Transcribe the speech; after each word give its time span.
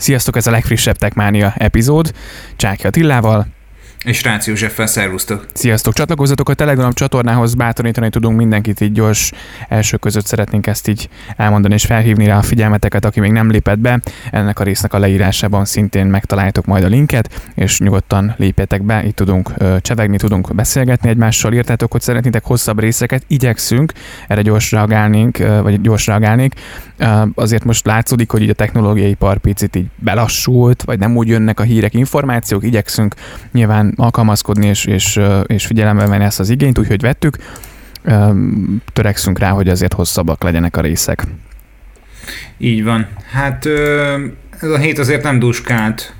Sziasztok, 0.00 0.36
ez 0.36 0.46
a 0.46 0.50
legfrissebb 0.50 0.96
Techmania 0.96 1.54
epizód. 1.56 2.12
Csáki 2.56 2.86
Attilával, 2.86 3.46
és 4.06 4.22
Rácz 4.22 4.46
Józseffel 4.46 4.86
szervusztok! 4.86 5.46
Sziasztok! 5.52 5.94
Csatlakozzatok 5.94 6.48
a 6.48 6.54
Telegram 6.54 6.92
csatornához, 6.92 7.54
bátorítani 7.54 8.10
tudunk 8.10 8.36
mindenkit 8.36 8.80
így 8.80 8.92
gyors 8.92 9.32
első 9.68 9.96
között 9.96 10.26
szeretnénk 10.26 10.66
ezt 10.66 10.88
így 10.88 11.08
elmondani 11.36 11.74
és 11.74 11.84
felhívni 11.84 12.26
rá 12.26 12.38
a 12.38 12.42
figyelmeteket, 12.42 13.04
aki 13.04 13.20
még 13.20 13.30
nem 13.30 13.50
lépett 13.50 13.78
be. 13.78 14.00
Ennek 14.30 14.58
a 14.58 14.64
résznek 14.64 14.94
a 14.94 14.98
leírásában 14.98 15.64
szintén 15.64 16.06
megtaláltok 16.06 16.64
majd 16.64 16.84
a 16.84 16.86
linket, 16.86 17.50
és 17.54 17.78
nyugodtan 17.78 18.34
lépjetek 18.36 18.82
be, 18.82 19.04
itt 19.04 19.16
tudunk 19.16 19.52
csevegni, 19.80 20.16
tudunk 20.16 20.54
beszélgetni 20.54 21.08
egymással. 21.08 21.52
Írtátok, 21.52 21.92
hogy 21.92 22.00
szeretnétek 22.00 22.44
hosszabb 22.44 22.80
részeket, 22.80 23.24
igyekszünk, 23.26 23.92
erre 24.28 24.42
gyors 24.42 24.70
reagálnénk, 24.70 25.36
vagy 25.62 25.80
gyors 25.80 26.06
reagálnék. 26.06 26.54
Azért 27.34 27.64
most 27.64 27.86
látszódik, 27.86 28.30
hogy 28.30 28.42
így 28.42 28.50
a 28.50 28.54
technológiai 28.54 29.14
par 29.14 29.38
picit 29.38 29.76
így 29.76 29.86
belassult, 29.96 30.82
vagy 30.82 30.98
nem 30.98 31.16
úgy 31.16 31.28
jönnek 31.28 31.60
a 31.60 31.62
hírek, 31.62 31.94
információk, 31.94 32.64
igyekszünk 32.64 33.14
nyilván 33.52 33.94
alkalmazkodni 33.96 34.66
és, 34.66 34.84
és, 34.84 35.20
és 35.46 35.66
figyelembe 35.66 36.06
venni 36.06 36.24
ezt 36.24 36.40
az 36.40 36.50
igényt, 36.50 36.78
úgyhogy 36.78 37.00
vettük. 37.00 37.36
Törekszünk 38.92 39.38
rá, 39.38 39.50
hogy 39.50 39.68
azért 39.68 39.92
hosszabbak 39.92 40.42
legyenek 40.42 40.76
a 40.76 40.80
részek. 40.80 41.26
Így 42.58 42.84
van. 42.84 43.06
Hát 43.32 43.66
ez 44.60 44.70
a 44.70 44.78
hét 44.78 44.98
azért 44.98 45.22
nem 45.22 45.38
duskált 45.38 46.15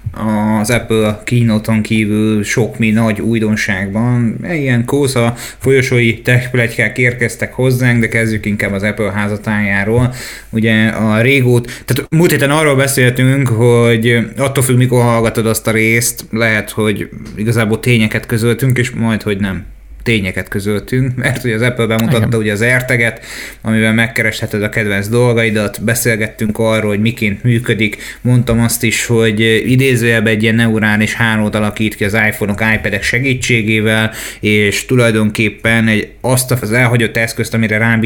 az 0.60 0.70
Apple 0.70 1.20
keynote 1.24 1.80
kívül 1.82 2.44
sok 2.44 2.78
mi 2.78 2.90
nagy 2.90 3.20
újdonságban. 3.20 4.36
Ilyen 4.52 4.84
kósza 4.84 5.34
folyosói 5.58 6.20
techplegykák 6.20 6.98
érkeztek 6.98 7.52
hozzánk, 7.52 8.00
de 8.00 8.08
kezdjük 8.08 8.46
inkább 8.46 8.72
az 8.72 8.82
Apple 8.82 9.12
házatájáról. 9.12 10.14
Ugye 10.50 10.88
a 10.88 11.20
régót, 11.20 11.82
tehát 11.84 12.10
múlt 12.10 12.30
héten 12.30 12.50
arról 12.50 12.76
beszéltünk, 12.76 13.48
hogy 13.48 14.18
attól 14.36 14.62
függ, 14.62 14.76
mikor 14.76 15.02
hallgatod 15.02 15.46
azt 15.46 15.66
a 15.66 15.70
részt, 15.70 16.24
lehet, 16.30 16.70
hogy 16.70 17.08
igazából 17.36 17.80
tényeket 17.80 18.26
közöltünk, 18.26 18.78
és 18.78 18.90
majd, 18.90 19.22
hogy 19.22 19.40
nem 19.40 19.64
tényeket 20.06 20.48
közöltünk, 20.48 21.16
mert 21.22 21.44
ugye 21.44 21.54
az 21.54 21.62
Apple 21.62 21.86
bemutatta 21.86 22.26
Igen. 22.26 22.40
ugye 22.40 22.52
az 22.52 22.60
erteget, 22.60 23.24
amivel 23.62 23.92
megkeresheted 23.92 24.62
a 24.62 24.68
kedvenc 24.68 25.08
dolgaidat, 25.08 25.84
beszélgettünk 25.84 26.58
arról, 26.58 26.90
hogy 26.90 27.00
miként 27.00 27.42
működik, 27.42 27.96
mondtam 28.20 28.60
azt 28.60 28.82
is, 28.82 29.06
hogy 29.06 29.40
idézőjelben 29.70 30.32
egy 30.32 30.42
ilyen 30.42 30.54
neurális 30.54 31.14
hálót 31.14 31.54
alakít 31.54 31.94
ki 31.94 32.04
az 32.04 32.14
iPhone-ok, 32.14 32.60
iPad-ek 32.74 33.02
segítségével, 33.02 34.12
és 34.40 34.86
tulajdonképpen 34.86 35.88
egy, 35.88 36.08
azt 36.20 36.50
az 36.50 36.72
elhagyott 36.72 37.16
eszközt, 37.16 37.54
amire 37.54 38.04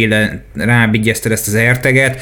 rábigyezted 0.54 1.32
ezt 1.32 1.46
az 1.46 1.54
erteget, 1.54 2.20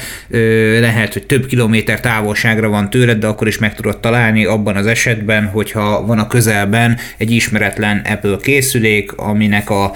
lehet, 0.79 1.13
hogy 1.13 1.25
több 1.25 1.45
kilométer 1.45 1.99
távolságra 1.99 2.69
van 2.69 2.89
tőled, 2.89 3.19
de 3.19 3.27
akkor 3.27 3.47
is 3.47 3.57
meg 3.57 3.75
tudod 3.75 3.99
találni 3.99 4.45
abban 4.45 4.75
az 4.75 4.85
esetben, 4.85 5.45
hogyha 5.45 6.05
van 6.05 6.19
a 6.19 6.27
közelben 6.27 6.97
egy 7.17 7.31
ismeretlen 7.31 8.01
Apple 8.05 8.37
készülék, 8.41 9.11
aminek 9.11 9.68
a 9.69 9.91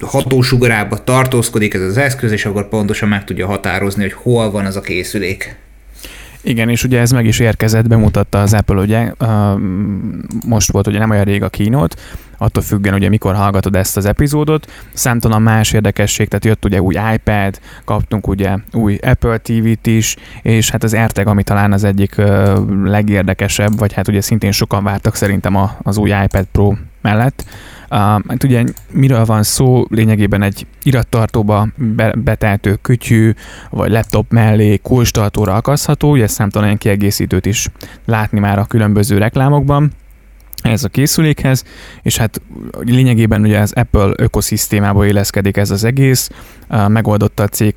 hatósugarába 0.00 1.04
tartózkodik 1.04 1.74
ez 1.74 1.80
az 1.80 1.96
eszköz, 1.96 2.32
és 2.32 2.46
akkor 2.46 2.68
pontosan 2.68 3.08
meg 3.08 3.24
tudja 3.24 3.46
határozni, 3.46 4.02
hogy 4.02 4.12
hol 4.12 4.50
van 4.50 4.64
az 4.64 4.76
a 4.76 4.80
készülék. 4.80 5.56
Igen, 6.46 6.68
és 6.68 6.84
ugye 6.84 7.00
ez 7.00 7.10
meg 7.10 7.26
is 7.26 7.38
érkezett, 7.38 7.88
bemutatta 7.88 8.40
az 8.40 8.54
Apple, 8.54 8.80
ugye, 8.80 9.12
most 10.46 10.72
volt 10.72 10.86
ugye 10.86 10.98
nem 10.98 11.10
olyan 11.10 11.24
rég 11.24 11.42
a 11.42 11.48
kínót, 11.48 12.00
attól 12.38 12.62
függően 12.62 12.94
ugye 12.94 13.08
mikor 13.08 13.34
hallgatod 13.34 13.76
ezt 13.76 13.96
az 13.96 14.04
epizódot, 14.04 14.72
számtalan 14.92 15.42
más 15.42 15.72
érdekesség, 15.72 16.28
tehát 16.28 16.44
jött 16.44 16.64
ugye 16.64 16.80
új 16.80 16.94
iPad, 17.14 17.60
kaptunk 17.84 18.28
ugye 18.28 18.56
új 18.72 18.98
Apple 19.02 19.38
TV-t 19.38 19.86
is, 19.86 20.16
és 20.42 20.70
hát 20.70 20.82
az 20.82 20.94
AirTag, 20.94 21.26
ami 21.26 21.42
talán 21.42 21.72
az 21.72 21.84
egyik 21.84 22.14
legérdekesebb, 22.84 23.78
vagy 23.78 23.92
hát 23.92 24.08
ugye 24.08 24.20
szintén 24.20 24.52
sokan 24.52 24.84
vártak 24.84 25.14
szerintem 25.14 25.56
az 25.82 25.96
új 25.96 26.10
iPad 26.10 26.46
Pro 26.52 26.74
mellett, 27.02 27.44
hát 27.88 28.44
ugye 28.44 28.64
miről 28.90 29.24
van 29.24 29.42
szó? 29.42 29.84
Lényegében 29.88 30.42
egy 30.42 30.66
irattartóba 30.82 31.68
be, 31.76 32.14
beteltő 32.16 32.78
kütyű, 32.82 33.32
vagy 33.70 33.90
laptop 33.90 34.30
mellé 34.30 34.76
kulcstartóra 34.76 35.54
akasztható, 35.54 36.10
ugye 36.10 36.26
számtalan 36.26 36.66
ilyen 36.66 36.78
kiegészítőt 36.78 37.46
is 37.46 37.68
látni 38.04 38.38
már 38.38 38.58
a 38.58 38.64
különböző 38.64 39.18
reklámokban 39.18 39.92
ez 40.70 40.84
a 40.84 40.88
készülékhez, 40.88 41.64
és 42.02 42.16
hát 42.16 42.40
lényegében 42.80 43.42
ugye 43.42 43.58
az 43.58 43.72
Apple 43.72 44.12
ökoszisztémába 44.16 45.06
éleszkedik 45.06 45.56
ez 45.56 45.70
az 45.70 45.84
egész, 45.84 46.30
megoldotta 46.88 47.42
a 47.42 47.48
cég 47.48 47.74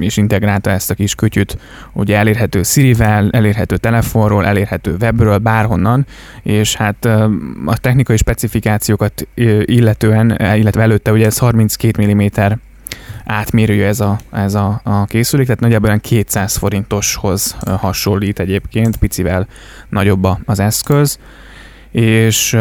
és 0.00 0.16
integrálta 0.16 0.70
ezt 0.70 0.90
a 0.90 0.94
kis 0.94 1.14
kütyüt, 1.14 1.58
ugye 1.92 2.16
elérhető 2.16 2.62
Siri-vel, 2.62 3.30
elérhető 3.30 3.76
telefonról, 3.76 4.46
elérhető 4.46 4.96
webről, 5.00 5.38
bárhonnan, 5.38 6.06
és 6.42 6.76
hát 6.76 7.04
a 7.64 7.78
technikai 7.80 8.16
specifikációkat 8.16 9.28
illetően, 9.64 10.30
illetve 10.56 10.82
előtte 10.82 11.12
ugye 11.12 11.26
ez 11.26 11.38
32 11.38 12.12
mm 12.12 12.26
átmérője 13.24 13.86
ez 13.86 14.00
a, 14.00 14.18
ez 14.32 14.54
a, 14.54 14.80
a 14.84 15.04
készülék, 15.04 15.46
tehát 15.46 15.60
nagyjából 15.60 15.98
200 15.98 16.56
forintoshoz 16.56 17.56
hasonlít 17.78 18.38
egyébként, 18.38 18.96
picivel 18.96 19.46
nagyobb 19.88 20.28
az 20.44 20.58
eszköz 20.58 21.18
és 21.90 22.56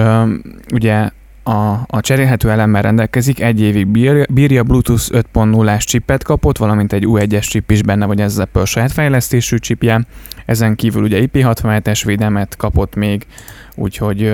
ugye 0.73 1.09
a, 1.47 1.85
a 1.87 2.01
cserélhető 2.01 2.51
elemmel 2.51 2.81
rendelkezik, 2.81 3.41
egy 3.41 3.61
évig 3.61 3.87
bírja, 3.87 4.25
bírja 4.29 4.63
Bluetooth 4.63 5.03
5.0-ás 5.11 5.85
chipet 5.85 6.23
kapott, 6.23 6.57
valamint 6.57 6.93
egy 6.93 7.03
U1-es 7.07 7.49
chip 7.49 7.71
is 7.71 7.81
benne, 7.81 8.05
vagy 8.05 8.21
ez 8.21 8.37
Apple 8.37 8.65
saját 8.65 8.91
fejlesztésű 8.91 9.57
chipje. 9.57 10.05
Ezen 10.45 10.75
kívül 10.75 11.03
ugye 11.03 11.23
IP67-es 11.33 12.01
védelmet 12.05 12.55
kapott 12.55 12.95
még, 12.95 13.25
úgyhogy 13.75 14.33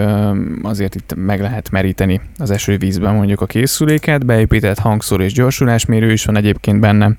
azért 0.62 0.96
itt 0.96 1.14
meg 1.16 1.42
lehet 1.42 1.72
meríteni 1.72 2.22
az 2.38 2.52
esővízben 2.52 3.16
mondjuk 3.16 3.42
a 3.42 3.46
készüléket, 3.46 4.26
beépített 4.26 4.80
hangszor 4.80 5.22
és 5.22 5.34
gyorsulásmérő 5.34 6.12
is 6.12 6.26
van 6.26 6.38
egyébként 6.38 6.80
benne, 6.80 7.12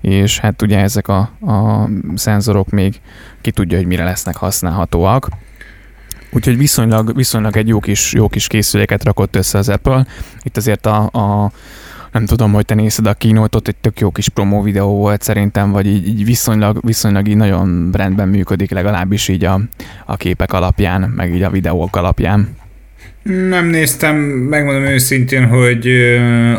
és 0.00 0.38
hát 0.38 0.62
ugye 0.62 0.78
ezek 0.78 1.08
a, 1.08 1.18
a 1.40 1.88
szenzorok 2.14 2.70
még 2.70 3.00
ki 3.40 3.50
tudja, 3.50 3.76
hogy 3.76 3.86
mire 3.86 4.04
lesznek 4.04 4.36
használhatóak. 4.36 5.28
Úgyhogy 6.30 6.56
viszonylag, 6.56 7.16
viszonylag 7.16 7.56
egy 7.56 7.68
jó 7.68 7.80
kis, 7.80 8.12
jó 8.12 8.28
kis 8.28 8.46
készüléket 8.46 9.04
rakott 9.04 9.36
össze 9.36 9.58
az 9.58 9.68
Apple. 9.68 10.06
Itt 10.42 10.56
azért 10.56 10.86
a, 10.86 11.02
a 11.02 11.52
nem 12.12 12.26
tudom, 12.26 12.52
hogy 12.52 12.64
te 12.64 12.74
nézed 12.74 13.06
a 13.06 13.14
kínótot, 13.14 13.68
egy 13.68 13.76
tök 13.76 14.00
jó 14.00 14.10
kis 14.10 14.28
promó 14.28 14.62
videó 14.62 14.96
volt 14.96 15.22
szerintem, 15.22 15.70
vagy 15.70 15.86
így, 15.86 16.08
így 16.08 16.24
viszonylag, 16.24 16.78
viszonylag 16.82 17.28
így 17.28 17.36
nagyon 17.36 17.90
rendben 17.92 18.28
működik, 18.28 18.70
legalábbis 18.70 19.28
így 19.28 19.44
a, 19.44 19.60
a 20.06 20.16
képek 20.16 20.52
alapján, 20.52 21.00
meg 21.16 21.34
így 21.34 21.42
a 21.42 21.50
videók 21.50 21.96
alapján. 21.96 22.56
Nem 23.48 23.66
néztem, 23.66 24.16
megmondom 24.16 24.84
őszintén, 24.84 25.46
hogy 25.46 25.86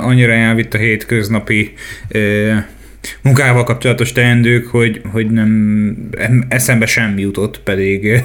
annyira 0.01 0.33
elvitt 0.33 0.73
a 0.73 0.77
hétköznapi 0.77 1.73
munkával 3.21 3.63
kapcsolatos 3.63 4.11
teendők, 4.11 4.67
hogy, 4.67 5.01
hogy 5.11 5.29
nem 5.29 6.45
eszembe 6.47 6.85
sem 6.85 7.17
jutott, 7.17 7.59
pedig 7.59 8.23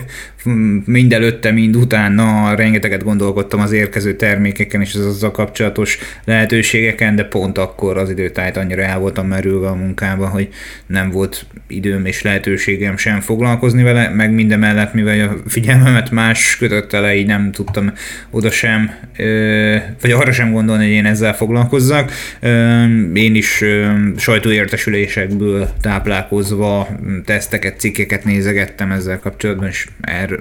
mind 0.84 1.12
előtte, 1.12 1.50
mind 1.50 1.76
utána 1.76 2.54
rengeteget 2.54 3.04
gondolkodtam 3.04 3.60
az 3.60 3.72
érkező 3.72 4.16
termékeken 4.16 4.80
és 4.80 4.94
az 4.94 5.06
azzal 5.06 5.30
kapcsolatos 5.30 5.98
lehetőségeken, 6.24 7.16
de 7.16 7.24
pont 7.24 7.58
akkor 7.58 7.98
az 7.98 8.10
időtájt 8.10 8.56
annyira 8.56 8.82
el 8.82 8.98
voltam 8.98 9.26
merülve 9.26 9.68
a 9.68 9.74
munkába, 9.74 10.28
hogy 10.28 10.48
nem 10.86 11.10
volt 11.10 11.46
időm 11.66 12.06
és 12.06 12.22
lehetőségem 12.22 12.96
sem 12.96 13.20
foglalkozni 13.20 13.82
vele, 13.82 14.08
meg 14.08 14.32
minden 14.32 14.58
mellett, 14.58 14.94
mivel 14.94 15.28
a 15.28 15.48
figyelmemet 15.48 16.10
más 16.10 16.56
kötötte 16.56 17.00
le, 17.00 17.14
így 17.14 17.26
nem 17.26 17.52
tudtam 17.52 17.92
oda 18.30 18.50
sem, 18.50 18.90
vagy 20.00 20.10
arra 20.10 20.32
sem 20.32 20.52
gondolni, 20.52 20.84
hogy 20.84 20.92
én 20.92 21.06
ezzel 21.06 21.34
foglalkozzak. 21.34 22.12
Én 23.14 23.34
is 23.34 23.64
sajtóértesülésekből 24.16 25.68
táplálkozva 25.80 26.88
teszteket, 27.24 27.80
cikkeket 27.80 28.24
nézegettem 28.24 28.92
ezzel 28.92 29.18
kapcsolatban, 29.18 29.68
és 29.68 29.86
erről 30.00 30.33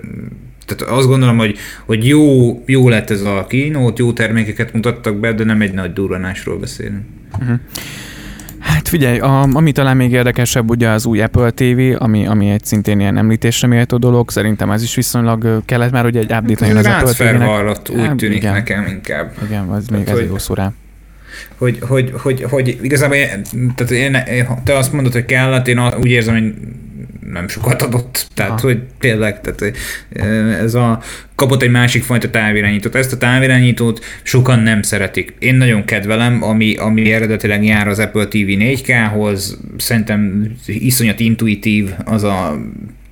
tehát 0.66 0.94
azt 0.94 1.08
gondolom, 1.08 1.38
hogy, 1.38 1.58
hogy 1.86 2.08
jó, 2.08 2.64
jó 2.66 2.90
lett 2.90 3.10
ez 3.10 3.22
a 3.22 3.46
kínót, 3.50 4.00
jó 4.00 4.14
termékeket 4.14 4.74
mutattak 4.74 5.20
be, 5.20 5.34
de 5.34 5.44
nem 5.44 5.62
egy 5.62 5.74
nagy 5.74 5.94
durranásról 5.94 6.58
beszélünk. 6.58 7.04
Uh-huh. 7.40 7.60
Hát 8.60 8.88
figyelj, 8.88 9.20
a, 9.20 9.42
ami 9.42 9.72
talán 9.72 9.98
még 9.98 10.12
érdekesebb, 10.12 10.70
ugye 10.70 10.90
az 10.90 11.06
új 11.06 11.22
Apple 11.22 11.52
TV, 11.52 11.80
ami, 11.98 12.28
ami 12.28 12.50
egy 12.50 12.66
szintén 12.66 13.00
ilyen 13.00 13.18
említésre 13.18 13.68
méltó 13.68 13.98
dolog, 13.98 14.32
szerintem 14.32 14.72
ez 14.72 14.84
is 14.84 14.96
viszonylag 14.96 15.66
kellett 15.66 15.92
már, 15.92 16.04
hogy 16.04 16.18
egy 16.18 16.32
update 16.32 16.68
jön 16.68 16.78
az 16.78 16.86
Apple 16.86 17.12
TV-nek. 17.12 17.80
úgy 17.92 18.06
hát, 18.06 18.16
tűnik 18.16 18.38
igen. 18.38 18.54
nekem 18.54 18.86
inkább. 18.88 19.32
Igen, 19.46 19.68
az 19.68 19.88
még 19.88 20.08
ez 20.08 20.18
egy 20.18 20.28
jó 20.28 20.38
szó 20.38 20.54
rá 20.54 20.74
hogy, 21.58 21.80
hogy, 21.82 22.12
hogy, 22.14 22.44
hogy 22.50 22.78
igazából 22.82 23.18
tehát 23.76 23.92
én, 23.92 24.18
te 24.64 24.78
azt 24.78 24.94
mondod, 24.94 25.14
hogy 25.14 25.26
kellett, 25.26 25.68
én 25.68 25.80
úgy 25.80 26.10
érzem, 26.10 26.34
hogy 26.34 26.54
nem 27.32 27.48
sokat 27.48 27.82
adott. 27.82 28.28
Tehát, 28.34 28.52
Aha. 28.52 28.62
hogy 28.62 28.82
tényleg, 29.00 29.42
tehát 29.42 29.76
ez 30.62 30.74
a 30.74 31.02
kapott 31.36 31.62
egy 31.62 31.72
másik 31.72 32.04
fajta 32.04 32.30
távirányítót. 32.30 32.96
Ezt 32.96 33.14
a 33.14 33.18
távirányítót 33.18 34.06
sokan 34.24 34.60
nem 34.60 34.82
szeretik. 34.82 35.34
Én 35.40 35.56
nagyon 35.56 35.86
kedvelem, 35.86 36.44
ami, 36.44 36.76
ami 36.76 37.12
eredetileg 37.12 37.64
jár 37.66 37.88
az 37.88 38.00
Apple 38.00 38.26
TV 38.26 38.36
4K-hoz. 38.36 39.60
Szerintem 39.78 40.52
iszonyat 40.66 41.20
intuitív 41.20 41.90
az 42.06 42.24
a 42.24 42.62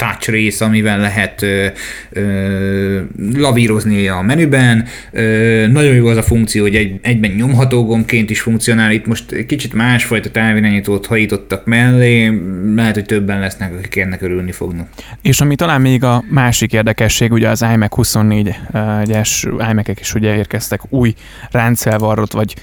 touch 0.02 0.30
rész, 0.30 0.62
amivel 0.62 1.00
lehet 1.00 1.42
ö, 1.42 1.68
ö, 2.10 3.02
lavírozni 3.36 4.08
a 4.08 4.22
menüben. 4.22 4.86
Ö, 5.12 5.68
nagyon 5.68 5.96
jó 5.96 6.08
az 6.08 6.18
a 6.18 6.24
funkció, 6.24 6.62
hogy 6.62 6.76
egy, 6.76 7.00
egyben 7.02 7.32
nyomható 7.32 7.86
gombként 7.86 8.30
is 8.30 8.42
funkcionál. 8.42 8.92
Itt 8.92 9.06
most 9.06 9.46
kicsit 9.46 9.74
másfajta 9.74 10.32
távirányítót 10.32 11.06
hajítottak 11.06 11.66
mellé, 11.66 12.42
lehet, 12.76 12.94
hogy 12.94 13.06
többen 13.06 13.40
lesznek, 13.40 13.74
akik 13.74 13.96
ennek 13.96 14.22
örülni 14.22 14.52
fognak. 14.52 14.88
És 15.22 15.42
ami 15.42 15.56
talán 15.56 15.82
még 15.82 16.04
a 16.04 16.24
másik 16.30 16.74
érdekesség, 16.74 17.32
ugye 17.32 17.50
az 17.50 17.66
iMac 17.74 17.94
24-es 17.96 19.48
iMac-ek 19.72 20.00
is 20.00 20.14
ugye 20.14 20.36
érkeztek 20.36 20.82
új 20.90 21.14
ráncfelvarrott 21.52 22.32
vagy 22.32 22.56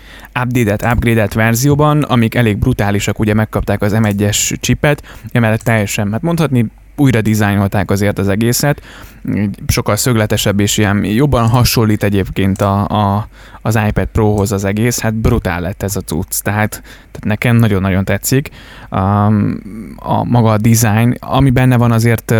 upgraded 0.44 1.34
verzióban, 1.34 2.02
amik 2.02 2.34
elég 2.34 2.56
brutálisak, 2.56 3.18
ugye 3.18 3.34
megkapták 3.34 3.82
az 3.82 3.92
M1-es 3.96 4.60
chipet, 4.60 5.02
emellett 5.32 5.62
teljesen, 5.62 6.12
hát 6.12 6.22
mondhatni 6.22 6.66
újra 7.00 7.20
dizájnolták 7.20 7.90
azért 7.90 8.18
az 8.18 8.28
egészet, 8.28 8.82
sokkal 9.66 9.96
szögletesebb 9.96 10.60
és 10.60 10.78
ilyen 10.78 11.04
jobban 11.04 11.48
hasonlít 11.48 12.02
egyébként 12.02 12.60
a, 12.60 12.86
a, 12.88 13.28
az 13.62 13.78
iPad 13.88 14.06
Prohoz 14.06 14.52
az 14.52 14.64
egész, 14.64 15.00
hát 15.00 15.14
brutál 15.14 15.60
lett 15.60 15.82
ez 15.82 15.96
a 15.96 16.00
cucc, 16.00 16.42
tehát, 16.42 16.70
tehát 16.70 17.24
nekem 17.24 17.56
nagyon-nagyon 17.56 18.04
tetszik. 18.04 18.50
A, 18.88 18.98
a 19.96 20.24
maga 20.24 20.50
a 20.52 20.58
design, 20.58 21.16
ami 21.20 21.50
benne 21.50 21.76
van 21.76 21.92
azért 21.92 22.34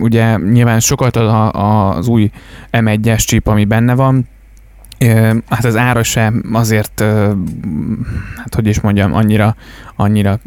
ugye 0.00 0.36
nyilván 0.36 0.80
sokat 0.80 1.16
az 1.16 2.08
új 2.08 2.30
M1-es 2.72 3.26
chip, 3.26 3.46
ami 3.46 3.64
benne 3.64 3.94
van, 3.94 4.26
Hát 5.48 5.64
az 5.64 5.76
ára 5.76 6.02
sem 6.02 6.42
azért, 6.52 7.04
hát 8.36 8.54
hogy 8.54 8.66
is 8.66 8.80
mondjam, 8.80 9.14
annyira, 9.14 9.56
annyira 9.96 10.40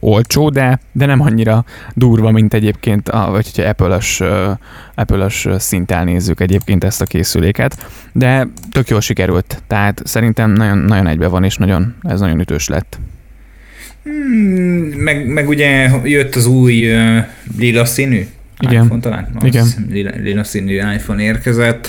olcsó, 0.00 0.48
de, 0.48 0.80
de 0.92 1.06
nem 1.06 1.20
annyira 1.20 1.64
durva, 1.94 2.30
mint 2.30 2.54
egyébként, 2.54 3.08
a, 3.08 3.30
vagy 3.30 3.50
hogyha 3.54 3.68
Apple-ös, 3.68 4.22
Apple-ös 4.94 5.48
szinten 5.58 6.04
nézzük 6.04 6.40
egyébként 6.40 6.84
ezt 6.84 7.00
a 7.00 7.04
készüléket, 7.04 7.86
de 8.12 8.48
tök 8.72 8.88
jól 8.88 9.00
sikerült, 9.00 9.62
tehát 9.66 10.02
szerintem 10.04 10.50
nagyon, 10.50 10.78
nagyon 10.78 11.06
egybe 11.06 11.26
van, 11.26 11.44
és 11.44 11.56
nagyon, 11.56 11.94
ez 12.02 12.20
nagyon 12.20 12.40
ütős 12.40 12.68
lett. 12.68 12.98
Hmm, 14.02 14.12
meg, 14.96 15.26
meg 15.26 15.48
ugye 15.48 15.90
jött 16.04 16.34
az 16.34 16.46
új 16.46 16.94
uh, 16.94 17.24
lila 17.58 17.84
színű 17.84 18.26
Igen. 18.58 18.82
iPhone 18.82 19.00
talán? 19.00 19.28
Az 19.34 19.44
Igen. 19.44 19.66
Lila, 19.90 20.10
lila 20.22 20.44
színű 20.44 20.74
iPhone 20.74 21.22
érkezett 21.22 21.88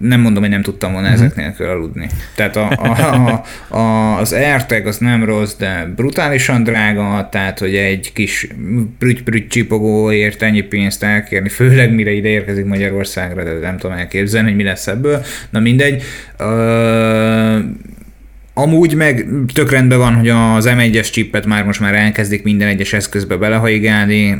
nem 0.00 0.20
mondom, 0.20 0.42
hogy 0.42 0.52
nem 0.52 0.62
tudtam 0.62 0.92
volna 0.92 1.08
uh-huh. 1.08 1.24
ezek 1.24 1.36
nélkül 1.36 1.68
aludni. 1.68 2.08
Tehát 2.34 2.56
a, 2.56 2.68
a, 2.68 3.42
a, 3.68 3.76
a, 3.76 4.16
az 4.18 4.32
AirTag 4.32 4.86
az 4.86 4.98
nem 4.98 5.24
rossz, 5.24 5.54
de 5.54 5.92
brutálisan 5.96 6.62
drága, 6.62 7.28
tehát 7.30 7.58
hogy 7.58 7.74
egy 7.74 8.12
kis 8.12 8.46
prügy-prügy 8.98 9.46
csipogóért 9.46 10.42
ennyi 10.42 10.60
pénzt 10.60 11.02
elkérni, 11.02 11.48
főleg 11.48 11.94
mire 11.94 12.10
ide 12.10 12.28
érkezik 12.28 12.64
Magyarországra, 12.64 13.42
de 13.42 13.52
nem 13.52 13.78
tudom 13.78 13.96
elképzelni, 13.96 14.48
hogy 14.48 14.56
mi 14.56 14.64
lesz 14.64 14.86
ebből. 14.86 15.24
Na 15.50 15.60
mindegy. 15.60 16.02
Uh, 16.38 17.58
Amúgy 18.54 18.94
meg 18.94 19.28
tök 19.54 19.70
rendben 19.70 19.98
van, 19.98 20.14
hogy 20.14 20.28
az 20.28 20.68
M1-es 20.68 21.12
chipet 21.12 21.46
már 21.46 21.64
most 21.64 21.80
már 21.80 21.94
elkezdik 21.94 22.42
minden 22.42 22.68
egyes 22.68 22.92
eszközbe 22.92 23.36
belehaigálni, 23.36 24.36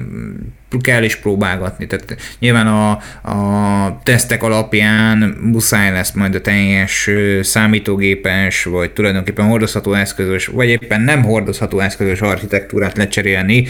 kell 0.81 1.02
is 1.02 1.17
próbálgatni. 1.17 1.87
Tehát 1.87 2.17
nyilván 2.38 2.67
a, 2.67 2.90
a 3.31 4.00
tesztek 4.02 4.43
alapján 4.43 5.19
muszáj 5.40 5.93
lesz 5.93 6.12
majd 6.12 6.34
a 6.34 6.40
teljes 6.40 7.11
számítógépes, 7.43 8.64
vagy 8.64 8.90
tulajdonképpen 8.90 9.46
hordozható 9.46 9.93
eszközös, 9.93 10.46
vagy 10.46 10.69
éppen 10.69 11.00
nem 11.00 11.22
hordozható 11.22 11.78
eszközös 11.78 12.20
architektúrát 12.20 12.96
lecserélni 12.96 13.67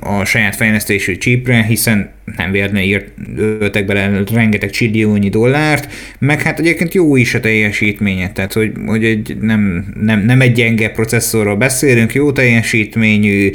a 0.00 0.24
saját 0.24 0.56
fejlesztésű 0.56 1.16
chipre, 1.16 1.62
hiszen 1.62 2.10
nem 2.36 2.50
véletlenül 2.50 2.88
írt, 2.88 3.08
öltek 3.36 3.84
bele 3.84 4.22
rengeteg 4.32 4.70
csilliónyi 4.70 5.28
dollárt, 5.28 5.92
meg 6.18 6.42
hát 6.42 6.58
egyébként 6.58 6.94
jó 6.94 7.16
is 7.16 7.34
a 7.34 7.40
teljesítménye, 7.40 8.32
tehát 8.32 8.52
hogy, 8.52 8.72
hogy 8.86 9.04
egy, 9.04 9.36
nem, 9.40 9.86
nem, 10.00 10.20
nem 10.20 10.40
egy 10.40 10.52
gyenge 10.52 10.88
processzorról 10.88 11.56
beszélünk, 11.56 12.14
jó 12.14 12.32
teljesítményű, 12.32 13.50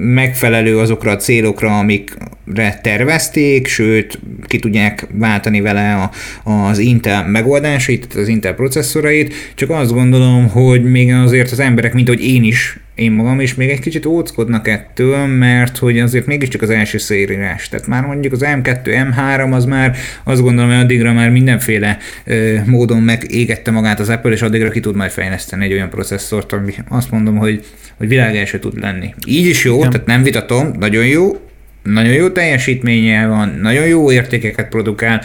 megfelelő 0.00 0.78
azokra 0.84 1.10
a 1.10 1.16
célokra, 1.16 1.78
amikre 1.78 2.80
tervezték, 2.82 3.66
sőt, 3.66 4.18
ki 4.46 4.58
tudják 4.58 5.06
váltani 5.12 5.60
vele 5.60 5.94
a, 5.94 6.10
az 6.50 6.78
Intel 6.78 7.26
megoldásait, 7.28 8.14
az 8.14 8.28
Intel 8.28 8.54
processzorait, 8.54 9.34
csak 9.54 9.70
azt 9.70 9.92
gondolom, 9.92 10.48
hogy 10.48 10.84
még 10.84 11.12
azért 11.12 11.50
az 11.50 11.60
emberek, 11.60 11.94
mint 11.94 12.08
hogy 12.08 12.24
én 12.24 12.44
is 12.44 12.78
én 12.94 13.12
magam 13.12 13.40
is 13.40 13.54
még 13.54 13.68
egy 13.68 13.80
kicsit 13.80 14.06
óckodnak 14.06 14.68
ettől, 14.68 15.26
mert 15.26 15.78
hogy 15.78 15.98
azért 15.98 16.26
mégiscsak 16.26 16.62
az 16.62 16.70
első 16.70 16.98
szérírás. 16.98 17.68
Tehát 17.68 17.86
már 17.86 18.04
mondjuk 18.04 18.32
az 18.32 18.44
M2, 18.44 18.80
M3 18.84 19.52
az 19.52 19.64
már 19.64 19.96
azt 20.24 20.40
gondolom, 20.40 20.70
hogy 20.70 20.80
addigra 20.80 21.12
már 21.12 21.30
mindenféle 21.30 21.98
ö, 22.24 22.56
módon 22.66 23.02
megégette 23.02 23.70
magát 23.70 24.00
az 24.00 24.08
Apple, 24.08 24.32
és 24.32 24.42
addigra 24.42 24.70
ki 24.70 24.80
tud 24.80 24.96
majd 24.96 25.10
fejleszteni 25.10 25.64
egy 25.64 25.72
olyan 25.72 25.90
processzort, 25.90 26.52
ami 26.52 26.72
azt 26.88 27.10
mondom, 27.10 27.36
hogy, 27.36 27.64
hogy 27.96 28.08
világ 28.08 28.36
első 28.36 28.58
tud 28.58 28.80
lenni. 28.80 29.14
Így 29.26 29.46
is 29.46 29.64
jó, 29.64 29.80
nem. 29.80 29.90
tehát 29.90 30.06
nem 30.06 30.22
vitatom, 30.22 30.70
nagyon 30.78 31.06
jó, 31.06 31.38
nagyon 31.84 32.12
jó 32.12 32.28
teljesítménye 32.28 33.26
van, 33.26 33.58
nagyon 33.62 33.86
jó 33.86 34.12
értékeket 34.12 34.68
produkál, 34.68 35.22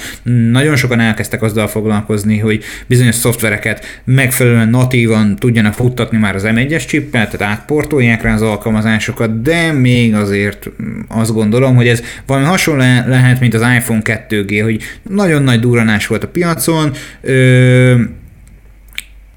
nagyon 0.51 0.75
sokan 0.75 0.99
elkezdtek 0.99 1.41
azzal 1.41 1.67
foglalkozni, 1.67 2.37
hogy 2.37 2.63
bizonyos 2.87 3.15
szoftvereket 3.15 4.01
megfelelően 4.03 4.69
natívan 4.69 5.35
tudjanak 5.35 5.73
futtatni 5.73 6.17
már 6.17 6.35
az 6.35 6.43
M1-es 6.45 6.87
csippel, 6.87 7.29
tehát 7.29 7.53
átportolják 7.53 8.21
rá 8.21 8.33
az 8.33 8.41
alkalmazásokat, 8.41 9.41
de 9.41 9.71
még 9.71 10.15
azért 10.15 10.69
azt 11.07 11.33
gondolom, 11.33 11.75
hogy 11.75 11.87
ez 11.87 12.03
valami 12.25 12.45
hasonló 12.45 12.81
lehet, 13.05 13.39
mint 13.39 13.53
az 13.53 13.61
iPhone 13.61 14.01
2G, 14.03 14.59
hogy 14.63 14.81
nagyon 15.09 15.43
nagy 15.43 15.59
duranás 15.59 16.07
volt 16.07 16.23
a 16.23 16.27
piacon, 16.27 16.91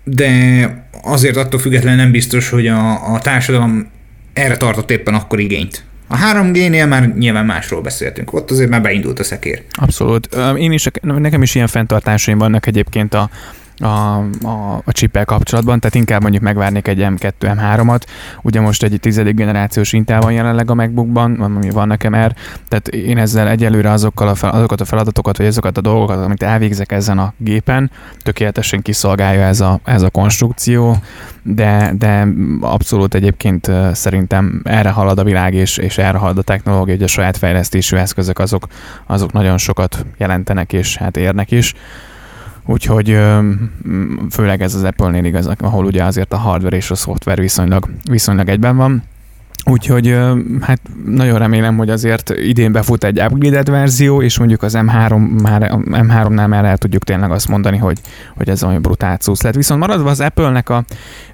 de 0.04 0.81
azért 1.02 1.36
attól 1.36 1.60
függetlenül 1.60 2.02
nem 2.02 2.10
biztos, 2.10 2.48
hogy 2.48 2.66
a, 2.66 3.12
a 3.14 3.18
társadalom 3.18 3.90
erre 4.32 4.56
tartott 4.56 4.90
éppen 4.90 5.14
akkor 5.14 5.40
igényt. 5.40 5.84
A 6.06 6.16
3G-nél 6.16 6.88
már 6.88 7.14
nyilván 7.18 7.46
másról 7.46 7.80
beszéltünk. 7.80 8.32
Ott 8.32 8.50
azért 8.50 8.70
már 8.70 8.82
beindult 8.82 9.18
a 9.18 9.24
szekér. 9.24 9.62
Abszolút. 9.72 10.36
Én 10.56 10.72
is, 10.72 10.88
nekem 11.02 11.42
is 11.42 11.54
ilyen 11.54 11.66
fenntartásaim 11.66 12.38
vannak 12.38 12.66
egyébként 12.66 13.14
a, 13.14 13.30
a, 13.82 14.16
a, 14.42 14.82
a 14.84 14.92
chip 14.92 15.24
kapcsolatban, 15.24 15.80
tehát 15.80 15.96
inkább 15.96 16.20
mondjuk 16.20 16.42
megvárnék 16.42 16.88
egy 16.88 16.98
M2, 17.00 17.32
M3-at. 17.40 18.02
Ugye 18.42 18.60
most 18.60 18.82
egy 18.82 19.00
tizedik 19.00 19.34
generációs 19.34 19.92
Intel 19.92 20.20
van 20.20 20.32
jelenleg 20.32 20.70
a 20.70 20.74
MacBookban, 20.74 21.40
ami 21.40 21.70
van 21.70 21.86
nekem 21.86 22.14
er, 22.14 22.34
tehát 22.68 22.88
én 22.88 23.18
ezzel 23.18 23.48
egyelőre 23.48 23.90
azokkal 23.90 24.28
a 24.28 24.34
fel, 24.34 24.50
azokat 24.50 24.80
a 24.80 24.84
feladatokat, 24.84 25.36
vagy 25.36 25.46
azokat 25.46 25.78
a 25.78 25.80
dolgokat, 25.80 26.24
amit 26.24 26.42
elvégzek 26.42 26.92
ezen 26.92 27.18
a 27.18 27.32
gépen, 27.36 27.90
tökéletesen 28.22 28.82
kiszolgálja 28.82 29.42
ez 29.42 29.60
a, 29.60 29.80
ez 29.84 30.02
a 30.02 30.10
konstrukció, 30.10 30.96
de, 31.42 31.92
de 31.98 32.26
abszolút 32.60 33.14
egyébként 33.14 33.70
szerintem 33.92 34.60
erre 34.64 34.90
halad 34.90 35.18
a 35.18 35.24
világ, 35.24 35.54
és, 35.54 35.76
és 35.76 35.98
erre 35.98 36.18
halad 36.18 36.38
a 36.38 36.42
technológia, 36.42 36.94
hogy 36.94 37.02
a 37.02 37.06
saját 37.06 37.36
fejlesztésű 37.36 37.96
eszközök 37.96 38.38
azok, 38.38 38.66
azok 39.06 39.32
nagyon 39.32 39.58
sokat 39.58 40.06
jelentenek, 40.16 40.72
és 40.72 40.96
hát 40.96 41.16
érnek 41.16 41.50
is. 41.50 41.74
Úgyhogy 42.66 43.18
főleg 44.30 44.62
ez 44.62 44.74
az 44.74 44.82
Apple-nél 44.84 45.24
igaz, 45.24 45.46
ahol 45.58 45.84
ugye 45.84 46.04
azért 46.04 46.32
a 46.32 46.36
hardware 46.36 46.76
és 46.76 46.90
a 46.90 46.94
szoftver 46.94 47.40
viszonylag, 47.40 47.88
viszonylag 48.10 48.48
egyben 48.48 48.76
van. 48.76 49.02
Úgyhogy 49.64 50.18
hát 50.60 50.80
nagyon 51.04 51.38
remélem, 51.38 51.76
hogy 51.76 51.90
azért 51.90 52.30
idén 52.30 52.72
befut 52.72 53.04
egy 53.04 53.20
upgraded 53.20 53.70
verzió, 53.70 54.22
és 54.22 54.38
mondjuk 54.38 54.62
az 54.62 54.74
M3 54.76 55.40
már, 55.42 55.70
M3-nál 55.84 56.48
már 56.48 56.64
el 56.64 56.76
tudjuk 56.76 57.04
tényleg 57.04 57.30
azt 57.30 57.48
mondani, 57.48 57.76
hogy, 57.76 57.98
hogy 58.36 58.48
ez 58.48 58.64
olyan 58.64 58.82
brutál 58.82 59.16
cucc 59.16 59.42
lett. 59.42 59.54
Viszont 59.54 59.80
maradva 59.80 60.10
az 60.10 60.20
Apple-nek 60.20 60.68
a 60.68 60.84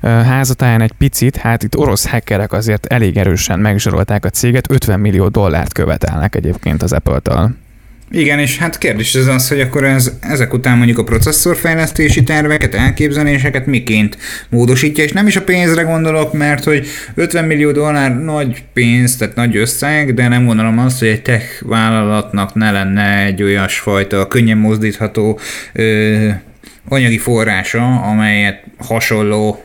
házatáján 0.01 0.81
egy 0.81 0.93
picit, 0.93 1.37
hát 1.37 1.63
itt 1.63 1.77
orosz 1.77 2.09
hackerek 2.09 2.53
azért 2.53 2.87
elég 2.87 3.17
erősen 3.17 3.61
megzsarolták 3.61 4.25
a 4.25 4.31
céget, 4.31 4.71
50 4.71 5.01
millió 5.01 5.29
dollárt 5.29 5.73
követelnek 5.73 6.35
egyébként 6.35 6.83
az 6.83 6.93
Apple-től. 6.93 7.51
Igen, 8.11 8.39
és 8.39 8.59
hát 8.59 8.79
kérdés 8.79 9.15
az 9.15 9.27
az, 9.27 9.49
hogy 9.49 9.61
akkor 9.61 9.85
ez, 9.85 10.13
ezek 10.21 10.53
után 10.53 10.77
mondjuk 10.77 10.99
a 10.99 11.05
processzorfejlesztési 11.05 12.23
terveket, 12.23 12.75
elképzeléseket 12.75 13.67
miként 13.67 14.19
módosítja, 14.49 15.05
és 15.05 15.13
nem 15.13 15.27
is 15.27 15.37
a 15.37 15.43
pénzre 15.43 15.83
gondolok, 15.83 16.33
mert 16.33 16.65
hogy 16.65 16.87
50 17.15 17.45
millió 17.45 17.71
dollár 17.71 18.19
nagy 18.19 18.65
pénz, 18.73 19.17
tehát 19.17 19.35
nagy 19.35 19.57
összeg, 19.57 20.15
de 20.15 20.29
nem 20.29 20.47
gondolom 20.47 20.79
azt, 20.79 20.99
hogy 20.99 21.09
egy 21.09 21.23
tech 21.23 21.45
vállalatnak 21.61 22.55
ne 22.55 22.71
lenne 22.71 23.25
egy 23.25 23.43
olyasfajta 23.43 24.27
könnyen 24.27 24.59
mozdítható 24.59 25.39
ö, 25.73 26.29
anyagi 26.89 27.19
forrása, 27.19 28.01
amelyet 28.01 28.65
hasonló 28.79 29.65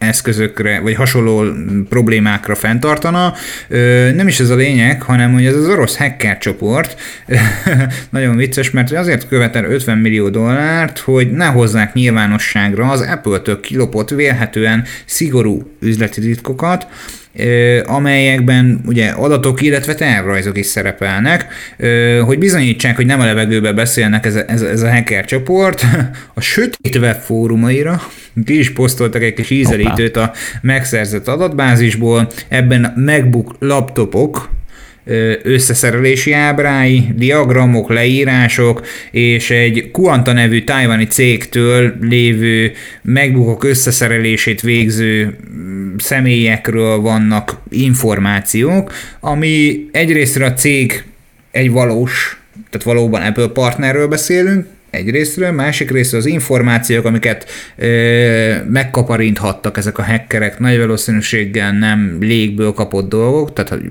eszközökre, 0.00 0.80
vagy 0.80 0.94
hasonló 0.94 1.44
problémákra 1.88 2.54
fenntartana. 2.54 3.34
Nem 4.14 4.28
is 4.28 4.40
ez 4.40 4.50
a 4.50 4.54
lényeg, 4.54 5.02
hanem 5.02 5.32
hogy 5.32 5.46
ez 5.46 5.54
az 5.54 5.68
orosz 5.68 5.96
hacker 5.96 6.38
csoport 6.38 7.00
nagyon 8.10 8.36
vicces, 8.36 8.70
mert 8.70 8.92
azért 8.92 9.28
követel 9.28 9.64
50 9.64 9.98
millió 9.98 10.28
dollárt, 10.28 10.98
hogy 10.98 11.30
ne 11.30 11.46
hozzák 11.46 11.94
nyilvánosságra 11.94 12.88
az 12.88 13.00
Apple-től 13.00 13.60
kilopott 13.60 14.10
vélhetően 14.10 14.84
szigorú 15.04 15.70
üzleti 15.80 16.20
titkokat, 16.20 16.86
amelyekben 17.84 18.80
ugye 18.86 19.08
adatok, 19.08 19.62
illetve 19.62 19.94
tervrajzok 19.94 20.58
is 20.58 20.66
szerepelnek, 20.66 21.46
hogy 22.24 22.38
bizonyítsák, 22.38 22.96
hogy 22.96 23.06
nem 23.06 23.20
a 23.20 23.24
levegőbe 23.24 23.72
beszélnek 23.72 24.26
ez 24.26 24.34
a, 24.34 24.42
ez, 24.46 24.62
ez 24.62 24.82
a 24.82 24.92
hacker 24.92 25.24
csoport, 25.24 25.86
a 26.34 26.40
sötét 26.40 26.96
web 26.96 27.20
fórumaira 27.20 28.02
ki 28.44 28.58
is 28.58 28.72
posztoltak 28.72 29.22
egy 29.22 29.34
kis 29.34 29.50
ízelítőt 29.50 30.16
a 30.16 30.32
megszerzett 30.62 31.28
adatbázisból, 31.28 32.28
ebben 32.48 32.92
MacBook 32.96 33.56
laptopok, 33.58 34.48
összeszerelési 35.42 36.32
ábrái, 36.32 37.08
diagramok, 37.14 37.88
leírások, 37.88 38.86
és 39.10 39.50
egy 39.50 39.90
Quanta 39.92 40.32
nevű 40.32 40.64
tájvani 40.64 41.06
cégtől 41.06 41.94
lévő 42.00 42.72
megbukok 43.02 43.64
összeszerelését 43.64 44.60
végző 44.60 45.36
mm, 45.52 45.94
személyekről 45.98 47.00
vannak 47.00 47.58
információk, 47.70 48.92
ami 49.20 49.86
egyrészt 49.92 50.36
a 50.40 50.52
cég 50.52 51.04
egy 51.50 51.70
valós, 51.70 52.40
tehát 52.70 52.86
valóban 52.86 53.22
Apple 53.22 53.48
partnerről 53.48 54.06
beszélünk, 54.06 54.66
egyrésztről, 54.90 55.50
másik 55.50 55.90
részről 55.90 56.20
az 56.20 56.26
információk, 56.26 57.04
amiket 57.04 57.50
ö, 57.76 58.54
megkaparinthattak 58.70 59.76
ezek 59.76 59.98
a 59.98 60.02
hackerek, 60.02 60.58
nagy 60.58 60.78
valószínűséggel 60.78 61.72
nem 61.72 62.16
légből 62.20 62.72
kapott 62.72 63.08
dolgok, 63.08 63.52
tehát 63.52 63.82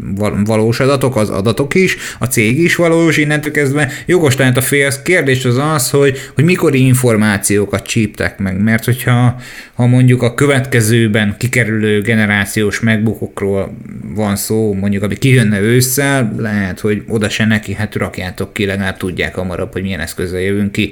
valós 0.46 0.80
adatok, 0.80 1.16
az 1.16 1.30
adatok 1.30 1.76
is, 1.76 1.98
a 2.20 2.26
cég 2.26 2.60
is 2.60 2.76
valós, 2.76 3.18
innentől 3.18 3.52
kezdve. 3.52 3.92
Jogos 4.06 4.38
lehet 4.38 4.58
a 4.58 4.62
fél 4.62 4.88
kérdés 5.04 5.46
az 5.46 5.58
az, 5.58 5.90
hogy, 5.90 6.18
hogy 6.36 6.44
mikor 6.44 6.76
információkat 6.76 7.86
csíptek 7.86 8.40
meg, 8.40 8.62
mert 8.62 8.86
hogyha 8.86 9.36
ha 9.74 9.86
mondjuk 9.86 10.22
a 10.22 10.34
következőben 10.34 11.36
kikerülő 11.38 12.02
generációs 12.02 12.80
megbukokról 12.80 13.78
van 14.16 14.36
szó, 14.36 14.74
mondjuk 14.74 15.04
ami 15.04 15.18
kijönne 15.18 15.60
ősszel, 15.60 16.36
lehet, 16.38 16.80
hogy 16.80 17.04
oda 17.08 17.30
se 17.30 17.46
neki, 17.46 17.74
hát 17.74 17.96
rakjátok 17.96 18.54
ki, 18.54 18.66
legalább 18.66 18.98
tudják 18.98 19.36
hamarabb, 19.36 19.72
hogy 19.72 19.82
milyen 19.82 20.00
eszközzel 20.00 20.40
jövünk 20.40 20.72
ki, 20.72 20.89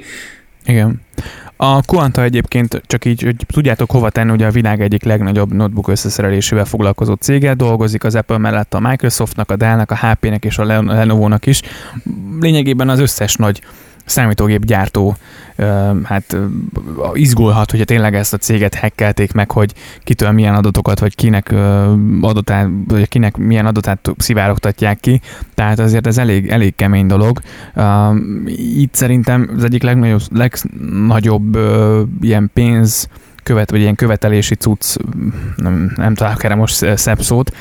igen. 0.65 1.01
A 1.59 1.81
Quanta 1.81 2.23
egyébként 2.23 2.81
csak 2.85 3.05
így, 3.05 3.21
hogy 3.21 3.35
tudjátok 3.47 3.91
hova 3.91 4.09
tenni, 4.09 4.31
ugye 4.31 4.45
a 4.45 4.51
világ 4.51 4.81
egyik 4.81 5.03
legnagyobb 5.03 5.53
notebook 5.53 5.87
összeszerelésével 5.87 6.65
foglalkozó 6.65 7.13
cége, 7.13 7.53
dolgozik 7.53 8.03
az 8.03 8.15
Apple 8.15 8.37
mellett 8.37 8.73
a 8.73 8.79
Microsoftnak, 8.79 9.51
a 9.51 9.55
Dell-nek, 9.55 9.91
a 9.91 9.95
HP-nek 9.95 10.45
és 10.45 10.57
a 10.57 10.65
Lenovo-nak 10.65 11.45
is. 11.45 11.61
Lényegében 12.39 12.89
az 12.89 12.99
összes 12.99 13.35
nagy 13.35 13.61
számítógép 14.07 14.65
gyártó 14.65 15.15
hát 16.03 16.37
izgulhat, 17.13 17.71
hogyha 17.71 17.85
tényleg 17.85 18.15
ezt 18.15 18.33
a 18.33 18.37
céget 18.37 18.75
hackelték 18.75 19.33
meg, 19.33 19.51
hogy 19.51 19.73
kitől 20.03 20.31
milyen 20.31 20.55
adatokat, 20.55 20.99
vagy 20.99 21.15
kinek 21.15 21.51
adatát, 22.21 22.67
vagy 22.87 23.07
kinek 23.07 23.37
milyen 23.37 23.65
adatát 23.65 24.11
szivárogtatják 24.17 24.99
ki. 24.99 25.21
Tehát 25.53 25.79
azért 25.79 26.07
ez 26.07 26.17
elég, 26.17 26.47
elég 26.47 26.75
kemény 26.75 27.07
dolog. 27.07 27.39
Itt 28.55 28.93
szerintem 28.93 29.49
az 29.57 29.63
egyik 29.63 29.83
legnagyobb, 29.83 30.21
legnagyobb 30.31 31.57
ilyen 32.21 32.49
pénz 32.53 33.09
követ, 33.43 33.71
vagy 33.71 33.79
ilyen 33.79 33.95
követelési 33.95 34.55
cucc, 34.55 34.95
nem, 35.55 35.93
nem 35.95 36.15
találok 36.15 36.43
erre 36.43 36.55
most 36.55 36.97
szebb 36.97 37.21
szót, 37.21 37.55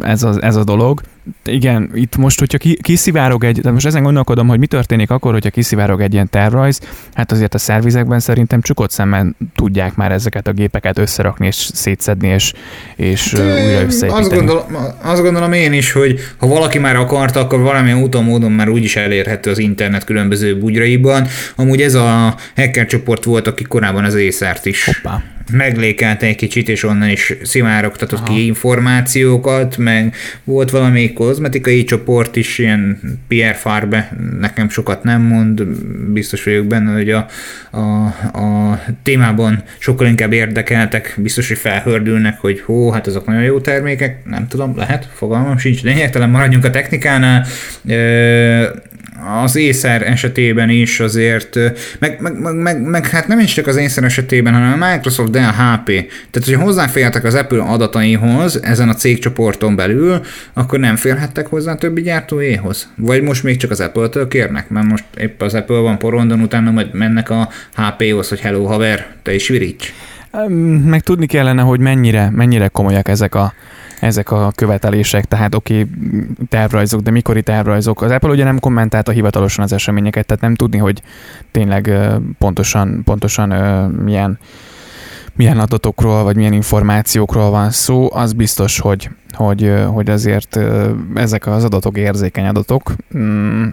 ez 0.00 0.22
a, 0.22 0.34
ez 0.40 0.56
a 0.56 0.64
dolog. 0.64 1.00
Igen, 1.44 1.90
itt 1.94 2.16
most, 2.16 2.38
hogyha 2.38 2.58
ki, 2.58 2.78
kiszivárog 2.82 3.44
egy, 3.44 3.60
de 3.60 3.70
most 3.70 3.86
ezen 3.86 4.02
gondolkodom, 4.02 4.48
hogy 4.48 4.58
mi 4.58 4.66
történik 4.66 5.10
akkor, 5.10 5.32
hogyha 5.32 5.50
kiszivárog 5.50 6.00
egy 6.00 6.12
ilyen 6.12 6.30
tervrajz, 6.30 6.80
hát 7.14 7.32
azért 7.32 7.54
a 7.54 7.58
szervizekben 7.58 8.20
szerintem 8.20 8.60
csukott 8.60 8.90
szemmel 8.90 9.34
tudják 9.54 9.94
már 9.94 10.12
ezeket 10.12 10.46
a 10.46 10.52
gépeket 10.52 10.98
összerakni 10.98 11.46
és 11.46 11.54
szétszedni 11.54 12.28
és, 12.28 12.52
és 12.96 13.32
De 13.32 13.42
újra 13.42 13.82
összeépíteni. 13.82 14.12
Azt 14.12 14.30
gondolom, 14.30 14.64
azt 15.02 15.22
gondolom 15.22 15.52
én 15.52 15.72
is, 15.72 15.92
hogy 15.92 16.20
ha 16.38 16.46
valaki 16.46 16.78
már 16.78 16.96
akarta, 16.96 17.40
akkor 17.40 17.60
valamilyen 17.60 17.98
úton, 17.98 18.24
módon 18.24 18.52
már 18.52 18.68
úgyis 18.68 18.96
elérhető 18.96 19.50
az 19.50 19.58
internet 19.58 20.04
különböző 20.04 20.58
bugyraiban. 20.58 21.26
Amúgy 21.56 21.82
ez 21.82 21.94
a 21.94 22.34
hacker 22.56 22.86
csoport 22.86 23.24
volt, 23.24 23.46
aki 23.46 23.64
korábban 23.64 24.04
az 24.04 24.14
észert 24.14 24.66
is 24.66 24.84
Hoppá 24.84 25.22
meglékelte 25.52 26.26
egy 26.26 26.36
kicsit, 26.36 26.68
és 26.68 26.82
onnan 26.82 27.08
is 27.08 27.34
szivárogtatott 27.42 28.18
Aha. 28.18 28.34
ki 28.34 28.46
információkat, 28.46 29.76
meg 29.76 30.14
volt 30.44 30.70
valami 30.70 31.12
kozmetikai 31.12 31.84
csoport 31.84 32.36
is, 32.36 32.58
ilyen 32.58 33.00
Pierre 33.28 33.54
Farbe, 33.54 34.16
nekem 34.40 34.68
sokat 34.68 35.02
nem 35.02 35.22
mond, 35.22 35.64
biztos 36.12 36.44
vagyok 36.44 36.66
benne, 36.66 36.92
hogy 36.92 37.10
a, 37.10 37.26
a, 37.70 38.04
a 38.38 38.80
témában 39.02 39.62
sokkal 39.78 40.06
inkább 40.06 40.32
érdekeltek, 40.32 41.14
biztos, 41.16 41.48
hogy 41.48 41.58
felhördülnek, 41.58 42.40
hogy 42.40 42.60
hó, 42.60 42.90
hát 42.90 43.06
azok 43.06 43.26
nagyon 43.26 43.42
jó 43.42 43.60
termékek, 43.60 44.24
nem 44.24 44.48
tudom, 44.48 44.76
lehet, 44.76 45.08
fogalmam 45.14 45.58
sincs, 45.58 45.82
lényegtelen 45.82 46.30
maradjunk 46.30 46.64
a 46.64 46.70
technikánál 46.70 47.46
az 49.42 49.56
észer 49.56 50.02
esetében 50.02 50.68
is 50.68 51.00
azért, 51.00 51.54
meg, 51.98 52.20
meg, 52.20 52.38
meg, 52.38 52.54
meg, 52.54 52.82
meg 52.82 53.06
hát 53.06 53.28
nem 53.28 53.38
is 53.38 53.54
csak 53.54 53.66
az 53.66 53.76
észer 53.76 54.04
esetében, 54.04 54.52
hanem 54.52 54.82
a 54.82 54.90
Microsoft, 54.90 55.30
Dell, 55.30 55.50
HP. 55.50 55.86
Tehát, 55.86 56.44
hogyha 56.44 56.62
hozzáfértek 56.62 57.24
az 57.24 57.34
Apple 57.34 57.62
adataihoz 57.62 58.62
ezen 58.62 58.88
a 58.88 58.94
cégcsoporton 58.94 59.76
belül, 59.76 60.20
akkor 60.52 60.78
nem 60.78 60.96
férhettek 60.96 61.46
hozzá 61.46 61.72
a 61.72 61.76
többi 61.76 62.02
gyártóéhoz. 62.02 62.88
Vagy 62.96 63.22
most 63.22 63.42
még 63.42 63.56
csak 63.56 63.70
az 63.70 63.80
Apple-től 63.80 64.28
kérnek, 64.28 64.68
mert 64.68 64.86
most 64.86 65.04
épp 65.18 65.42
az 65.42 65.54
Apple 65.54 65.78
van 65.78 65.98
porondon, 65.98 66.40
utána 66.40 66.70
majd 66.70 66.94
mennek 66.94 67.30
a 67.30 67.48
HP-hoz, 67.74 68.28
hogy 68.28 68.40
hello 68.40 68.64
haver, 68.64 69.06
te 69.22 69.34
is 69.34 69.48
viríts. 69.48 69.92
Meg 70.84 71.02
tudni 71.02 71.26
kellene, 71.26 71.62
hogy 71.62 71.80
mennyire, 71.80 72.30
mennyire 72.30 72.68
komolyak 72.68 73.08
ezek 73.08 73.34
a 73.34 73.54
ezek 74.00 74.30
a 74.30 74.52
követelések, 74.54 75.24
tehát 75.24 75.54
oké, 75.54 75.80
okay, 75.80 76.26
tervrajzok, 76.48 77.00
de 77.00 77.10
mikori 77.10 77.42
tervrajzok. 77.42 78.02
Az 78.02 78.10
Apple 78.10 78.30
ugye 78.30 78.44
nem 78.44 78.58
kommentálta 78.58 79.12
hivatalosan 79.12 79.64
az 79.64 79.72
eseményeket, 79.72 80.26
tehát 80.26 80.42
nem 80.42 80.54
tudni, 80.54 80.78
hogy 80.78 81.02
tényleg 81.50 81.92
pontosan, 82.38 83.02
pontosan 83.04 83.48
milyen 83.90 84.38
milyen 85.36 85.58
adatokról, 85.58 86.22
vagy 86.22 86.36
milyen 86.36 86.52
információkról 86.52 87.50
van 87.50 87.70
szó, 87.70 88.08
az 88.12 88.32
biztos, 88.32 88.78
hogy, 88.78 89.10
hogy, 89.32 89.74
hogy 89.92 90.10
azért 90.10 90.58
ezek 91.14 91.46
az 91.46 91.64
adatok 91.64 91.98
érzékeny 91.98 92.46
adatok, 92.46 92.92
mm, 93.16 93.66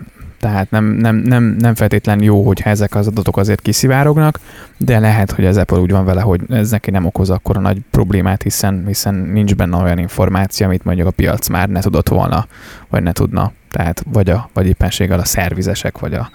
tehát 0.43 0.71
nem, 0.71 0.85
nem, 0.85 1.15
nem, 1.15 1.55
nem 1.59 1.75
feltétlen 1.75 2.21
jó, 2.21 2.45
hogyha 2.45 2.69
ezek 2.69 2.95
az 2.95 3.07
adatok 3.07 3.37
azért 3.37 3.61
kiszivárognak, 3.61 4.39
de 4.77 4.99
lehet, 4.99 5.31
hogy 5.31 5.45
az 5.45 5.57
Apple 5.57 5.77
úgy 5.77 5.91
van 5.91 6.05
vele, 6.05 6.21
hogy 6.21 6.41
ez 6.49 6.71
neki 6.71 6.91
nem 6.91 7.05
okoz 7.05 7.29
akkor 7.29 7.57
a 7.57 7.59
nagy 7.59 7.77
problémát, 7.91 8.41
hiszen, 8.41 8.83
hiszen 8.87 9.15
nincs 9.15 9.55
benne 9.55 9.77
olyan 9.77 9.97
információ, 9.97 10.65
amit 10.65 10.83
mondjuk 10.83 11.07
a 11.07 11.11
piac 11.11 11.47
már 11.47 11.69
ne 11.69 11.81
tudott 11.81 12.09
volna, 12.09 12.47
vagy 12.89 13.03
ne 13.03 13.11
tudna. 13.11 13.51
Tehát 13.69 14.03
vagy, 14.11 14.29
a, 14.29 14.49
vagy 14.53 14.67
éppenséggel 14.67 15.19
a 15.19 15.25
szervizesek, 15.25 15.99
vagy 15.99 16.13
a... 16.13 16.29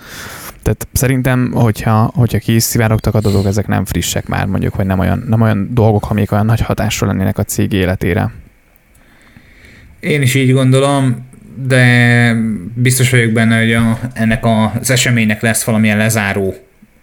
Tehát 0.62 0.88
szerintem, 0.92 1.50
hogyha, 1.52 2.10
hogyha 2.14 2.38
kiszivárogtak 2.38 3.14
adatok, 3.14 3.46
ezek 3.46 3.66
nem 3.66 3.84
frissek 3.84 4.28
már, 4.28 4.46
mondjuk, 4.46 4.76
vagy 4.76 4.86
nem 4.86 4.98
olyan, 4.98 5.24
nem 5.28 5.40
olyan 5.40 5.68
dolgok, 5.72 6.10
amik 6.10 6.32
olyan 6.32 6.46
nagy 6.46 6.60
hatásról 6.60 7.10
lennének 7.10 7.38
a 7.38 7.42
cég 7.42 7.72
életére. 7.72 8.32
Én 10.00 10.22
is 10.22 10.34
így 10.34 10.52
gondolom, 10.52 11.26
de 11.66 12.34
biztos 12.74 13.10
vagyok 13.10 13.32
benne, 13.32 13.58
hogy 13.58 13.72
a, 13.72 13.98
ennek 14.12 14.44
az 14.44 14.90
eseménynek 14.90 15.42
lesz 15.42 15.64
valamilyen 15.64 15.96
lezáró 15.96 16.54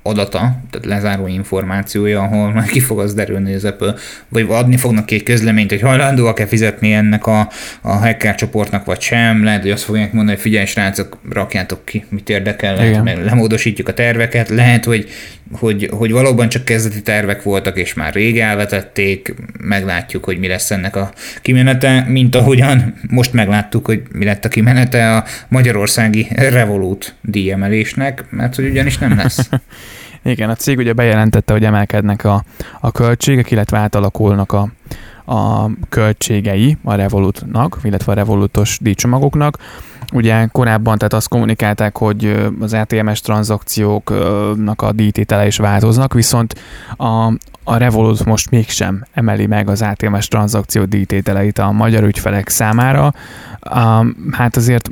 adata, 0.07 0.37
tehát 0.69 0.85
lezáró 0.85 1.27
információja, 1.27 2.21
ahol 2.21 2.51
majd 2.51 2.69
ki 2.69 2.79
fog 2.79 2.99
az 2.99 3.13
derülni 3.13 3.53
az 3.53 3.65
Apple, 3.65 3.93
vagy 4.29 4.45
adni 4.49 4.77
fognak 4.77 5.05
ki 5.05 5.15
egy 5.15 5.23
közleményt, 5.23 5.69
hogy 5.69 5.81
hajlandóak-e 5.81 6.45
fizetni 6.45 6.93
ennek 6.93 7.27
a, 7.27 7.49
a 7.81 7.91
hacker 7.91 8.35
csoportnak, 8.35 8.85
vagy 8.85 9.01
sem. 9.01 9.43
Lehet, 9.43 9.61
hogy 9.61 9.71
azt 9.71 9.83
fogják 9.83 10.11
mondani, 10.11 10.35
hogy 10.35 10.41
figyelj, 10.41 10.65
srácok, 10.65 11.17
rakjátok 11.31 11.85
ki, 11.85 12.05
mit 12.09 12.29
érdekel, 12.29 12.75
lehet, 12.75 13.03
meg 13.03 13.25
lemódosítjuk 13.25 13.87
a 13.87 13.93
terveket, 13.93 14.49
lehet, 14.49 14.85
hogy, 14.85 15.09
hogy, 15.51 15.89
hogy 15.91 16.11
valóban 16.11 16.49
csak 16.49 16.65
kezdeti 16.65 17.01
tervek 17.01 17.43
voltak, 17.43 17.77
és 17.77 17.93
már 17.93 18.13
rég 18.13 18.39
elvetették, 18.39 19.33
meglátjuk, 19.59 20.25
hogy 20.25 20.37
mi 20.37 20.47
lesz 20.47 20.71
ennek 20.71 20.95
a 20.95 21.11
kimenete, 21.41 22.05
mint 22.07 22.35
ahogyan 22.35 22.93
most 23.09 23.33
megláttuk, 23.33 23.85
hogy 23.85 24.01
mi 24.11 24.25
lett 24.25 24.45
a 24.45 24.49
kimenete 24.49 25.15
a 25.15 25.23
magyarországi 25.47 26.27
Revolut 26.35 27.15
díjemelésnek, 27.21 28.25
mert 28.29 28.55
hogy 28.55 28.65
ugyanis 28.65 28.97
nem 28.97 29.15
lesz. 29.17 29.49
Igen, 30.23 30.49
a 30.49 30.55
cég 30.55 30.77
ugye 30.77 30.93
bejelentette, 30.93 31.53
hogy 31.53 31.63
emelkednek 31.63 32.23
a, 32.23 32.43
a 32.81 32.91
költségek, 32.91 33.51
illetve 33.51 33.77
átalakulnak 33.77 34.51
a, 34.51 34.69
a 35.25 35.69
költségei 35.89 36.77
a 36.83 36.95
Revolutnak, 36.95 37.79
illetve 37.83 38.11
a 38.11 38.15
Revolutos 38.15 38.77
díjcsomagoknak. 38.81 39.57
Ugye 40.13 40.45
korábban 40.51 40.97
tehát 40.97 41.13
azt 41.13 41.27
kommunikálták, 41.27 41.97
hogy 41.97 42.49
az 42.59 42.75
RTMS 42.75 43.21
tranzakcióknak 43.21 44.81
a 44.81 44.91
díjtétele 44.91 45.45
is 45.45 45.57
változnak, 45.57 46.13
viszont 46.13 46.55
a, 46.97 47.33
a 47.63 47.77
Revolut 47.77 48.25
most 48.25 48.49
mégsem 48.51 49.05
emeli 49.13 49.45
meg 49.45 49.69
az 49.69 49.81
ATMS 49.81 50.27
tranzakció 50.27 50.83
díjtételeit 50.83 51.59
a 51.59 51.71
magyar 51.71 52.03
ügyfelek 52.03 52.49
számára. 52.49 53.13
Hát 54.31 54.55
azért 54.55 54.89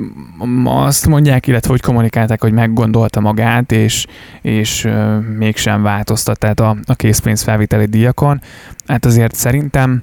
azt 0.64 1.06
mondják, 1.06 1.46
illetve 1.46 1.70
hogy 1.70 1.80
kommunikálták, 1.80 2.40
hogy 2.40 2.52
meggondolta 2.52 3.20
magát, 3.20 3.72
és, 3.72 4.06
és 4.42 4.88
mégsem 5.36 5.82
változtat 5.82 6.38
tehát 6.38 6.60
a, 6.60 6.76
a 6.84 6.94
készpénzfelviteli 6.94 7.84
díjakon. 7.84 8.40
Hát 8.86 9.04
azért 9.04 9.34
szerintem 9.34 10.02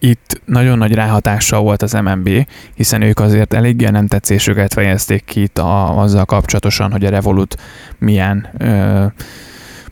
itt 0.00 0.40
nagyon 0.44 0.78
nagy 0.78 0.94
ráhatással 0.94 1.60
volt 1.60 1.82
az 1.82 1.92
MNB, 1.92 2.46
hiszen 2.74 3.02
ők 3.02 3.20
azért 3.20 3.54
eléggé 3.54 3.88
nem 3.88 4.06
tetszésüket 4.06 4.72
fejezték 4.72 5.24
ki 5.24 5.42
itt 5.42 5.58
a, 5.58 5.98
azzal 6.00 6.24
kapcsolatosan, 6.24 6.90
hogy 6.90 7.04
a 7.04 7.10
Revolut 7.10 7.56
milyen 7.98 8.48
ö, 8.58 9.04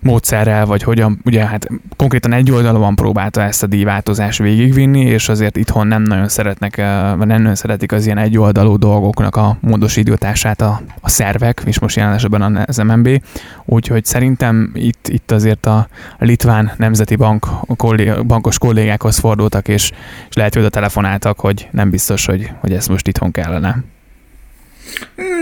módszerrel, 0.01 0.67
vagy 0.67 0.83
hogyan, 0.83 1.21
ugye 1.25 1.47
hát 1.47 1.69
konkrétan 1.97 2.33
egy 2.33 2.51
oldalon 2.51 2.95
próbálta 2.95 3.43
ezt 3.43 3.63
a 3.63 3.67
díjváltozást 3.67 4.39
végigvinni, 4.39 5.01
és 5.01 5.29
azért 5.29 5.57
itthon 5.57 5.87
nem 5.87 6.03
nagyon 6.03 6.29
szeretnek, 6.29 6.77
vagy 7.17 7.27
nem 7.27 7.41
nagyon 7.41 7.55
szeretik 7.55 7.93
az 7.93 8.05
ilyen 8.05 8.19
egyoldalú 8.19 8.77
dolgoknak 8.77 9.37
a 9.37 9.57
módosítását 9.61 10.61
a, 10.61 10.81
a 11.01 11.09
szervek, 11.09 11.63
és 11.65 11.79
most 11.79 11.97
jelen 11.97 12.15
esetben 12.15 12.65
az 12.67 12.77
MNB, 12.77 13.23
úgyhogy 13.65 14.05
szerintem 14.05 14.71
itt, 14.75 15.09
itt 15.09 15.31
azért 15.31 15.67
a 15.67 15.89
Litván 16.19 16.73
Nemzeti 16.77 17.17
Bank 17.17 17.47
kollég, 17.77 18.27
bankos 18.27 18.59
kollégákhoz 18.59 19.19
fordultak, 19.19 19.69
és, 19.69 19.91
és 20.29 20.35
lehet, 20.35 20.53
hogy 20.55 20.63
oda 20.63 20.71
telefonáltak, 20.71 21.41
hogy 21.41 21.69
nem 21.71 21.91
biztos, 21.91 22.27
hogy, 22.27 22.51
hogy 22.61 22.73
ezt 22.73 22.89
most 22.89 23.09
itthon 23.09 23.31
kellene. 23.31 23.85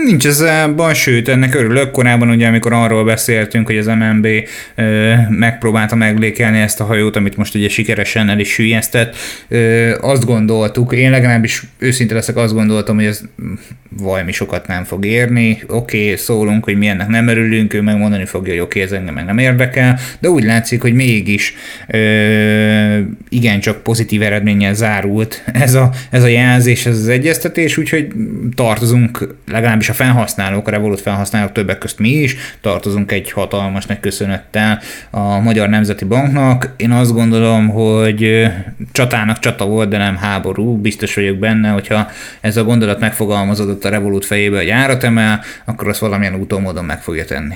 Nincs 0.05 0.25
ez 0.25 0.43
baj, 0.75 0.93
sőt, 0.93 1.27
ennek 1.27 1.55
örülök. 1.55 1.91
Korábban 1.91 2.29
ugye, 2.29 2.47
amikor 2.47 2.73
arról 2.73 3.03
beszéltünk, 3.03 3.65
hogy 3.65 3.77
az 3.77 3.85
MNB 3.85 4.27
ö, 4.75 5.13
megpróbálta 5.29 5.95
meglékelni 5.95 6.59
ezt 6.59 6.79
a 6.79 6.83
hajót, 6.83 7.15
amit 7.15 7.37
most 7.37 7.55
ugye 7.55 7.69
sikeresen 7.69 8.29
el 8.29 8.39
is 8.39 8.51
sűjesztett, 8.51 9.15
ö, 9.47 9.91
azt 10.01 10.25
gondoltuk, 10.25 10.93
én 10.93 11.11
legalábbis 11.11 11.63
őszinte 11.77 12.13
leszek, 12.13 12.35
azt 12.35 12.53
gondoltam, 12.53 12.95
hogy 12.95 13.05
ez 13.05 13.21
valami 13.89 14.31
sokat 14.31 14.67
nem 14.67 14.83
fog 14.83 15.05
érni. 15.05 15.63
Oké, 15.67 16.03
okay, 16.03 16.15
szólunk, 16.15 16.63
hogy 16.63 16.77
mi 16.77 16.87
ennek 16.87 17.07
nem 17.07 17.27
örülünk, 17.27 17.73
ő 17.73 17.81
megmondani 17.81 18.25
fogja, 18.25 18.51
hogy 18.53 18.61
oké, 18.61 18.79
okay, 18.79 18.91
ez 18.91 18.99
engem 18.99 19.13
meg 19.13 19.25
nem 19.25 19.37
érdekel, 19.37 19.99
de 20.19 20.29
úgy 20.29 20.43
látszik, 20.43 20.81
hogy 20.81 20.93
mégis 20.93 21.53
ö, 21.87 22.99
igencsak 23.29 23.83
pozitív 23.83 24.21
eredménnyel 24.21 24.73
zárult 24.73 25.43
ez 25.53 25.73
a, 25.73 25.89
ez 26.09 26.23
a 26.23 26.27
jelzés, 26.27 26.85
ez 26.85 26.97
az 26.97 27.07
egyeztetés, 27.07 27.77
úgyhogy 27.77 28.07
tartozunk 28.55 29.35
legalábbis 29.51 29.89
a 29.89 29.93
felhasználók, 29.93 30.67
a 30.67 30.71
Revolut 30.71 31.01
felhasználók 31.01 31.51
többek 31.51 31.77
közt 31.77 31.99
mi 31.99 32.09
is, 32.09 32.35
tartozunk 32.61 33.11
egy 33.11 33.31
hatalmas 33.31 33.85
nagy 33.85 33.99
köszönettel 33.99 34.79
a 35.09 35.39
Magyar 35.39 35.69
Nemzeti 35.69 36.05
Banknak. 36.05 36.73
Én 36.77 36.91
azt 36.91 37.13
gondolom, 37.13 37.69
hogy 37.69 38.47
csatának 38.91 39.39
csata 39.39 39.65
volt, 39.65 39.89
de 39.89 39.97
nem 39.97 40.15
háború. 40.15 40.77
Biztos 40.77 41.15
vagyok 41.15 41.37
benne, 41.37 41.69
hogyha 41.69 42.07
ez 42.41 42.57
a 42.57 42.63
gondolat 42.63 42.99
megfogalmazódott 42.99 43.85
a 43.85 43.89
Revolut 43.89 44.25
fejébe, 44.25 44.57
hogy 44.57 44.69
árat 44.69 45.03
emel, 45.03 45.41
akkor 45.65 45.87
azt 45.87 45.99
valamilyen 45.99 46.35
úton 46.35 46.61
módon 46.61 46.85
meg 46.85 47.01
fogja 47.01 47.25
tenni 47.25 47.55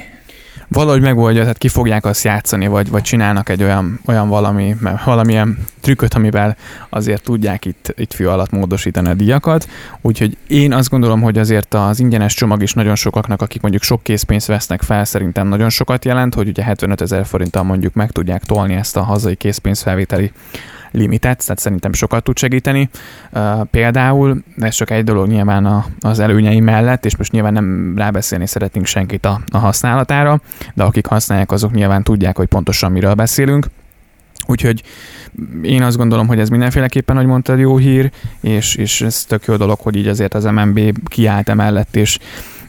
valahogy 0.74 1.02
megoldja, 1.02 1.42
tehát 1.42 1.58
ki 1.58 1.68
fogják 1.68 2.06
azt 2.06 2.24
játszani, 2.24 2.68
vagy, 2.68 2.90
vagy 2.90 3.02
csinálnak 3.02 3.50
egy 3.50 3.64
olyan, 3.64 4.00
olyan 4.06 4.28
valami, 4.28 4.76
valamilyen 5.06 5.58
trükköt, 5.82 6.14
amivel 6.14 6.56
azért 6.90 7.24
tudják 7.24 7.66
itt, 7.66 7.94
itt 7.98 8.14
fő 8.14 8.30
alatt 8.30 8.52
módosítani 8.52 9.10
a 9.10 9.14
díjakat. 9.14 9.68
Úgyhogy 10.02 10.38
én 10.48 10.74
azt 10.74 10.90
gondolom, 10.90 11.22
hogy 11.22 11.38
azért 11.38 11.74
az 11.74 12.00
ingyenes 12.00 12.34
csomag 12.34 12.62
is 12.62 12.74
nagyon 12.74 12.96
sokaknak, 12.96 13.42
akik 13.42 13.62
mondjuk 13.62 13.84
sok 13.84 14.04
készpénzt 14.04 14.48
vesznek 14.48 14.82
fel, 14.82 15.06
szerintem 15.06 15.48
nagyon 15.48 15.70
sokat 15.70 16.06
jelent, 16.06 16.34
hogy 16.34 16.48
ugye 16.48 16.64
75 16.64 17.02
ezer 17.02 17.26
forinttal 17.26 17.64
mondjuk 17.64 17.94
meg 17.94 18.12
tudják 18.12 18.44
tolni 18.44 18.74
ezt 18.74 18.98
a 18.98 19.02
hazai 19.02 19.36
készpénzfelvételi 19.36 20.32
limitet, 20.92 21.44
tehát 21.46 21.60
szerintem 21.60 21.94
sokat 21.94 22.24
tud 22.24 22.38
segíteni. 22.38 22.90
Például, 23.72 24.44
ez 24.58 24.76
csak 24.76 24.90
egy 24.90 25.04
dolog 25.04 25.28
nyilván 25.28 25.66
a, 25.66 25.86
az 26.00 26.20
előnyei 26.20 26.60
mellett, 26.60 27.06
és 27.06 27.16
most 27.16 27.32
nyilván 27.32 27.54
nem 27.54 27.94
rábeszélni 27.98 28.48
szeretnénk 28.48 28.86
senkit 28.86 29.26
a, 29.26 29.42
a 29.52 29.58
használatára, 29.58 30.42
de 30.74 30.84
akik 30.84 31.06
használják, 31.06 31.52
azok 31.52 31.74
nyilván 31.74 32.04
tudják, 32.04 32.38
hogy 32.38 32.48
pontosan 32.48 32.92
miről 32.92 33.14
beszélünk. 33.14 33.68
Úgyhogy 34.48 34.84
én 35.62 35.84
azt 35.84 35.98
gondolom, 35.98 36.28
hogy 36.28 36.40
ez 36.40 36.50
mindenféleképpen, 36.50 37.16
hogy 37.16 37.26
mondtad, 37.26 37.60
jó 37.60 37.78
hír, 37.78 38.12
és, 38.42 38.76
és 38.76 39.02
ez 39.02 39.24
tök 39.24 39.46
jó 39.46 39.56
dolog, 39.56 39.80
hogy 39.80 39.96
így 39.96 40.08
azért 40.08 40.34
az 40.34 40.44
MNB 40.44 41.08
kiállt 41.08 41.50
emellett, 41.50 41.96
és 41.96 42.20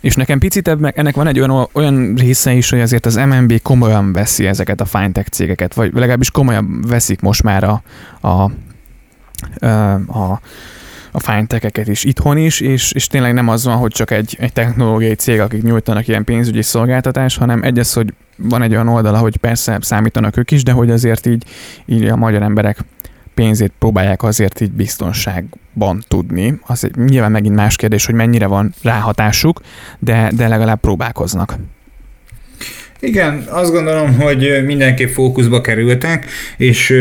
és 0.02 0.14
nekem 0.14 0.38
picit 0.38 0.68
ennek 0.68 1.14
van 1.14 1.26
egy 1.26 1.40
olyan, 1.40 1.68
olyan 1.72 2.14
része 2.14 2.52
is, 2.52 2.70
hogy 2.70 2.80
azért 2.80 3.06
az 3.06 3.14
MNB 3.14 3.62
komolyan 3.62 4.12
veszi 4.12 4.46
ezeket 4.46 4.80
a 4.80 4.84
fintech 4.84 5.28
cégeket, 5.28 5.74
vagy 5.74 5.92
legalábbis 5.94 6.30
komolyan 6.30 6.84
veszik 6.88 7.20
most 7.20 7.42
már 7.42 7.64
a, 7.64 7.82
a, 8.20 8.42
a 10.18 10.40
a 11.14 11.20
fintecheket 11.20 11.88
is 11.88 12.04
itthon 12.04 12.36
is, 12.36 12.60
és, 12.60 12.92
és 12.92 13.06
tényleg 13.06 13.34
nem 13.34 13.48
az 13.48 13.64
van, 13.64 13.76
hogy 13.76 13.90
csak 13.90 14.10
egy, 14.10 14.36
egy 14.40 14.52
technológiai 14.52 15.14
cég, 15.14 15.40
akik 15.40 15.62
nyújtanak 15.62 16.08
ilyen 16.08 16.24
pénzügyi 16.24 16.62
szolgáltatást, 16.62 17.38
hanem 17.38 17.62
egyes, 17.62 17.94
hogy 17.94 18.14
van 18.36 18.62
egy 18.62 18.72
olyan 18.72 18.88
oldala, 18.88 19.18
hogy 19.18 19.36
persze 19.36 19.78
számítanak 19.80 20.36
ők 20.36 20.50
is, 20.50 20.62
de 20.62 20.72
hogy 20.72 20.90
azért 20.90 21.26
így, 21.26 21.44
így 21.86 22.04
a 22.04 22.16
magyar 22.16 22.42
emberek 22.42 22.84
pénzét 23.34 23.72
próbálják 23.78 24.22
azért 24.22 24.60
így 24.60 24.72
biztonságban 24.72 26.04
tudni. 26.08 26.58
Az 26.66 26.88
nyilván 27.06 27.30
megint 27.30 27.54
más 27.54 27.76
kérdés, 27.76 28.06
hogy 28.06 28.14
mennyire 28.14 28.46
van 28.46 28.74
ráhatásuk, 28.82 29.60
de, 29.98 30.30
de 30.36 30.48
legalább 30.48 30.80
próbálkoznak. 30.80 31.56
Igen, 33.00 33.44
azt 33.48 33.72
gondolom, 33.72 34.18
hogy 34.18 34.62
mindenképp 34.66 35.08
fókuszba 35.08 35.60
kerültek, 35.60 36.26
és 36.56 36.94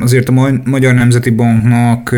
azért 0.00 0.28
a 0.28 0.32
Magyar 0.64 0.94
Nemzeti 0.94 1.30
Banknak 1.30 2.14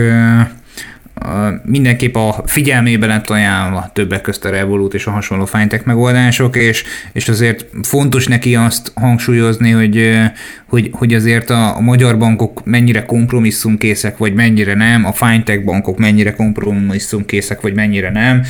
mindenképp 1.65 2.15
a 2.15 2.43
figyelmébe 2.47 3.07
lett 3.07 3.31
ajánlva 3.31 3.91
többek 3.93 4.21
közt 4.21 4.45
a 4.45 4.51
Revolut 4.51 4.95
és 4.95 5.07
a 5.07 5.11
hasonló 5.11 5.45
fintech 5.45 5.87
megoldások, 5.87 6.57
és, 6.57 6.85
és 7.13 7.29
azért 7.29 7.67
fontos 7.83 8.27
neki 8.27 8.55
azt 8.55 8.93
hangsúlyozni, 8.95 9.71
hogy, 9.71 10.21
hogy, 10.67 10.89
hogy 10.93 11.15
azért 11.15 11.51
a, 11.51 11.77
a 11.77 11.81
magyar 11.81 12.19
bankok 12.19 12.65
mennyire 12.65 13.05
kompromisszumkészek, 13.05 14.17
vagy 14.17 14.35
mennyire 14.35 14.75
nem, 14.75 15.05
a 15.05 15.13
fintech 15.13 15.65
bankok 15.65 15.99
mennyire 15.99 16.33
kompromisszumkészek, 16.33 17.61
vagy 17.61 17.75
mennyire 17.75 18.11
nem. 18.11 18.43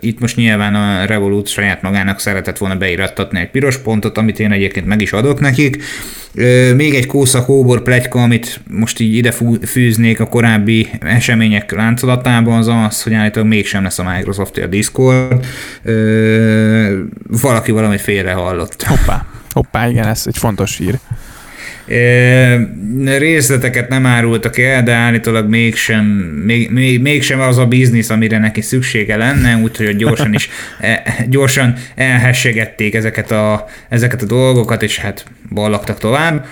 Itt 0.00 0.20
most 0.20 0.36
nyilván 0.36 0.74
a 0.74 1.04
Revolut 1.04 1.48
saját 1.48 1.82
magának 1.82 2.20
szeretett 2.20 2.58
volna 2.58 2.76
beirattatni 2.76 3.40
egy 3.40 3.50
piros 3.50 3.78
pontot, 3.78 4.18
amit 4.18 4.40
én 4.40 4.52
egyébként 4.52 4.86
meg 4.86 5.00
is 5.00 5.12
adok 5.12 5.40
nekik, 5.40 5.82
még 6.76 6.94
egy 6.94 7.06
kósza 7.06 7.44
kóbor 7.44 7.82
plegyka, 7.82 8.22
amit 8.22 8.60
most 8.70 9.00
így 9.00 9.14
ide 9.14 9.32
fűznék 9.66 10.20
a 10.20 10.26
korábbi 10.26 10.88
események 11.00 11.72
láncolatában, 11.72 12.58
az 12.58 12.66
az, 12.66 13.02
hogy 13.02 13.14
állítólag 13.14 13.48
mégsem 13.48 13.82
lesz 13.82 13.98
a 13.98 14.12
Microsoft 14.14 14.56
a 14.56 14.66
Discord. 14.66 15.46
Valaki 17.28 17.70
valami 17.70 17.98
félre 17.98 18.32
hallott. 18.32 18.82
Hoppá, 18.82 19.26
hoppá, 19.52 19.88
igen, 19.88 20.06
ez 20.06 20.22
egy 20.26 20.38
fontos 20.38 20.76
hír. 20.76 20.98
Részleteket 23.18 23.88
nem 23.88 24.06
árultak 24.06 24.58
el, 24.58 24.82
de 24.82 24.92
állítólag 24.92 25.48
mégsem, 25.48 26.04
még, 26.44 26.70
még, 26.70 27.00
mégsem 27.00 27.40
az 27.40 27.58
a 27.58 27.66
biznisz, 27.66 28.10
amire 28.10 28.38
neki 28.38 28.60
szüksége 28.60 29.16
lenne, 29.16 29.56
úgyhogy 29.56 29.96
gyorsan 29.96 30.34
is 30.34 30.48
e, 30.80 31.02
gyorsan 31.28 31.74
elhessegették 31.94 32.94
ezeket 32.94 33.30
a, 33.30 33.66
ezeket 33.88 34.22
a 34.22 34.26
dolgokat, 34.26 34.82
és 34.82 34.98
hát 34.98 35.24
ballaktak 35.52 35.98
tovább. 35.98 36.46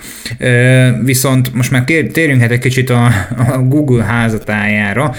Viszont 1.03 1.55
most 1.55 1.71
már 1.71 1.85
térjünk 1.85 2.41
hát 2.41 2.51
egy 2.51 2.59
kicsit 2.59 2.91
a, 2.91 3.07
a 3.53 3.59
Google 3.59 4.05
házatájára, 4.05 5.15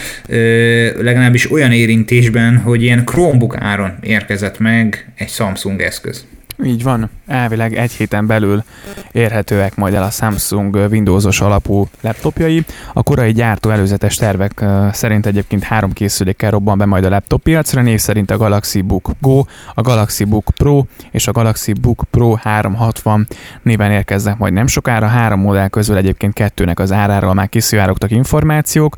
legalábbis 0.97 1.51
olyan 1.51 1.71
érintésben, 1.71 2.57
hogy 2.57 2.83
ilyen 2.83 3.05
Chromebook 3.05 3.57
áron 3.59 3.93
érkezett 4.01 4.59
meg 4.59 5.11
egy 5.17 5.29
Samsung 5.29 5.81
eszköz. 5.81 6.25
Így 6.63 6.83
van, 6.83 7.09
elvileg 7.27 7.75
egy 7.75 7.91
héten 7.91 8.27
belül 8.27 8.63
érhetőek 9.11 9.75
majd 9.75 9.93
el 9.93 10.03
a 10.03 10.09
Samsung 10.09 10.75
Windowsos 10.75 11.41
alapú 11.41 11.87
laptopjai. 12.01 12.65
A 12.93 13.03
korai 13.03 13.31
gyártó 13.31 13.69
előzetes 13.69 14.15
tervek 14.15 14.65
szerint 14.91 15.25
egyébként 15.25 15.63
három 15.63 15.93
készülékkel 15.93 16.51
robban 16.51 16.77
be 16.77 16.85
majd 16.85 17.05
a 17.05 17.09
laptop 17.09 17.41
piacra, 17.41 17.81
név 17.81 17.99
szerint 17.99 18.31
a 18.31 18.37
Galaxy 18.37 18.81
Book 18.81 19.11
Go, 19.21 19.43
a 19.73 19.81
Galaxy 19.81 20.23
Book 20.23 20.51
Pro 20.55 20.83
és 21.11 21.27
a 21.27 21.31
Galaxy 21.31 21.73
Book 21.73 22.03
Pro 22.11 22.33
360 22.33 23.27
néven 23.61 23.91
érkeznek 23.91 24.37
majd 24.37 24.53
nem 24.53 24.67
sokára. 24.67 25.07
Három 25.07 25.39
modell 25.39 25.67
közül 25.67 25.97
egyébként 25.97 26.33
kettőnek 26.33 26.79
az 26.79 26.91
áráról 26.91 27.33
már 27.33 27.49
kiszivárogtak 27.49 28.11
információk. 28.11 28.95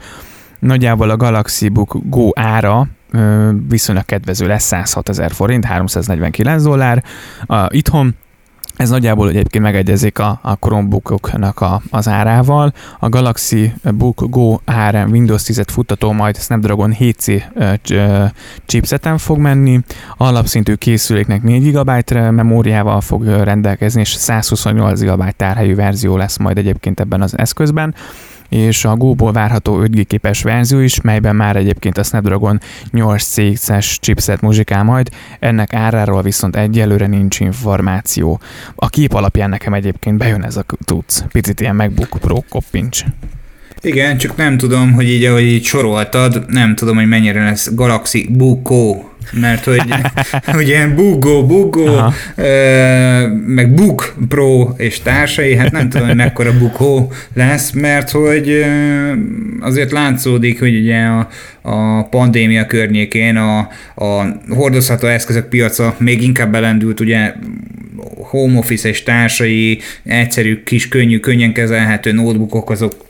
Nagyjából 0.60 1.10
a 1.10 1.18
Galaxy 1.18 1.70
Book 1.70 1.98
Go 2.04 2.30
ára 2.34 2.88
viszonylag 3.68 4.06
kedvező 4.06 4.48
lesz 4.48 4.64
106 4.64 5.10
ezer 5.10 5.32
forint, 5.32 5.66
349 5.66 6.64
dollár. 6.64 7.04
A, 7.46 7.66
itthon 7.70 8.16
ez 8.78 8.90
nagyjából 8.90 9.30
egyébként 9.30 9.64
megegyezik 9.64 10.20
a, 10.20 10.40
a 10.42 10.54
Chromebookoknak 10.54 11.62
a, 11.62 11.82
az 11.90 12.08
árával. 12.08 12.74
A 13.00 13.10
Galaxy 13.10 13.74
Book 13.84 14.24
Go 14.30 14.58
ARM 14.66 15.12
Windows 15.12 15.44
10-et 15.46 15.68
futtató 15.68 16.12
majd 16.12 16.38
Snapdragon 16.38 16.96
7C 17.00 17.44
chipseten 18.66 19.18
fog 19.18 19.38
menni. 19.38 19.80
Alapszintű 20.18 20.74
készüléknek 20.74 21.44
4 21.44 21.72
GB 21.72 21.92
memóriával 22.12 23.02
fog 23.02 23.26
rendelkezni, 23.26 24.02
és 24.02 24.10
128 24.10 25.02
GB 25.02 25.30
tárhelyű 25.36 25.76
verzió 25.76 26.18
lesz 26.18 26.38
majd 26.38 26.58
egyébként 26.58 27.00
ebben 27.00 27.22
az 27.22 27.38
eszközben 27.38 27.96
és 28.50 28.86
a 28.86 28.96
Go-ból 28.96 29.32
várható 29.32 29.84
5G 29.84 30.04
képes 30.08 30.42
verzió 30.42 30.80
is, 30.80 31.02
melyben 31.02 31.36
már 31.36 31.56
egyébként 31.56 31.98
a 31.98 32.04
Snapdragon 32.04 32.62
8 32.92 34.00
chipset 34.00 34.42
muzsikál 34.42 34.84
majd, 34.84 35.10
ennek 35.40 35.74
áráról 35.74 36.22
viszont 36.22 36.56
egyelőre 36.56 37.08
nincs 37.08 37.40
információ. 37.40 38.40
A 38.76 38.90
kép 38.90 39.14
alapján 39.14 39.50
nekem 39.50 39.74
egyébként 39.74 40.18
bejön 40.18 40.44
ez 40.44 40.58
a 40.58 40.66
tudsz. 40.86 41.24
Picit 41.32 41.60
ilyen 41.60 41.76
MacBook 41.76 42.18
Pro 42.22 42.40
koppincs. 42.50 43.04
Igen, 43.82 44.18
csak 44.18 44.36
nem 44.36 44.58
tudom, 44.58 44.94
hogy 44.94 45.10
így, 45.10 45.24
ahogy 45.24 45.44
így 45.44 45.64
soroltad, 45.64 46.46
nem 46.48 46.76
tudom, 46.76 46.96
hogy 46.96 47.08
mennyire 47.08 47.44
lesz 47.44 47.74
Galaxy 47.74 48.28
Buko 48.32 49.04
mert 49.32 49.64
hogy 49.64 49.82
ugye 50.62 50.88
Bugo, 50.88 51.46
Bugo, 51.46 52.12
ö, 52.36 53.28
meg 53.46 53.74
Book 53.74 54.16
Pro 54.30 54.74
és 54.78 55.02
társai, 55.02 55.56
hát 55.56 55.72
nem 55.72 55.90
tudom, 55.90 56.08
hogy 56.08 56.16
mekkora 56.16 56.58
Buko 56.58 57.08
lesz, 57.34 57.72
mert 57.72 58.12
hogy 58.12 58.66
azért 59.60 59.92
látszódik, 59.92 60.60
hogy 60.60 60.76
ugye 60.76 60.98
a, 60.98 61.28
a 61.62 62.04
pandémia 62.04 62.66
környékén 62.66 63.36
a, 63.36 63.58
a 63.96 64.40
hordozható 64.50 65.08
eszközök 65.08 65.50
piaca 65.50 65.96
még 65.98 66.24
inkább 66.24 66.52
belendült, 66.52 67.00
ugye 67.00 67.34
home 68.30 68.58
office 68.58 68.90
és 68.90 69.04
társai, 69.04 69.80
egyszerű, 70.04 70.64
kis, 70.64 70.88
könnyű, 70.88 71.20
könnyen 71.20 71.54
kezelhető 71.54 72.12
notebookok, 72.12 72.70
azok 72.70 73.08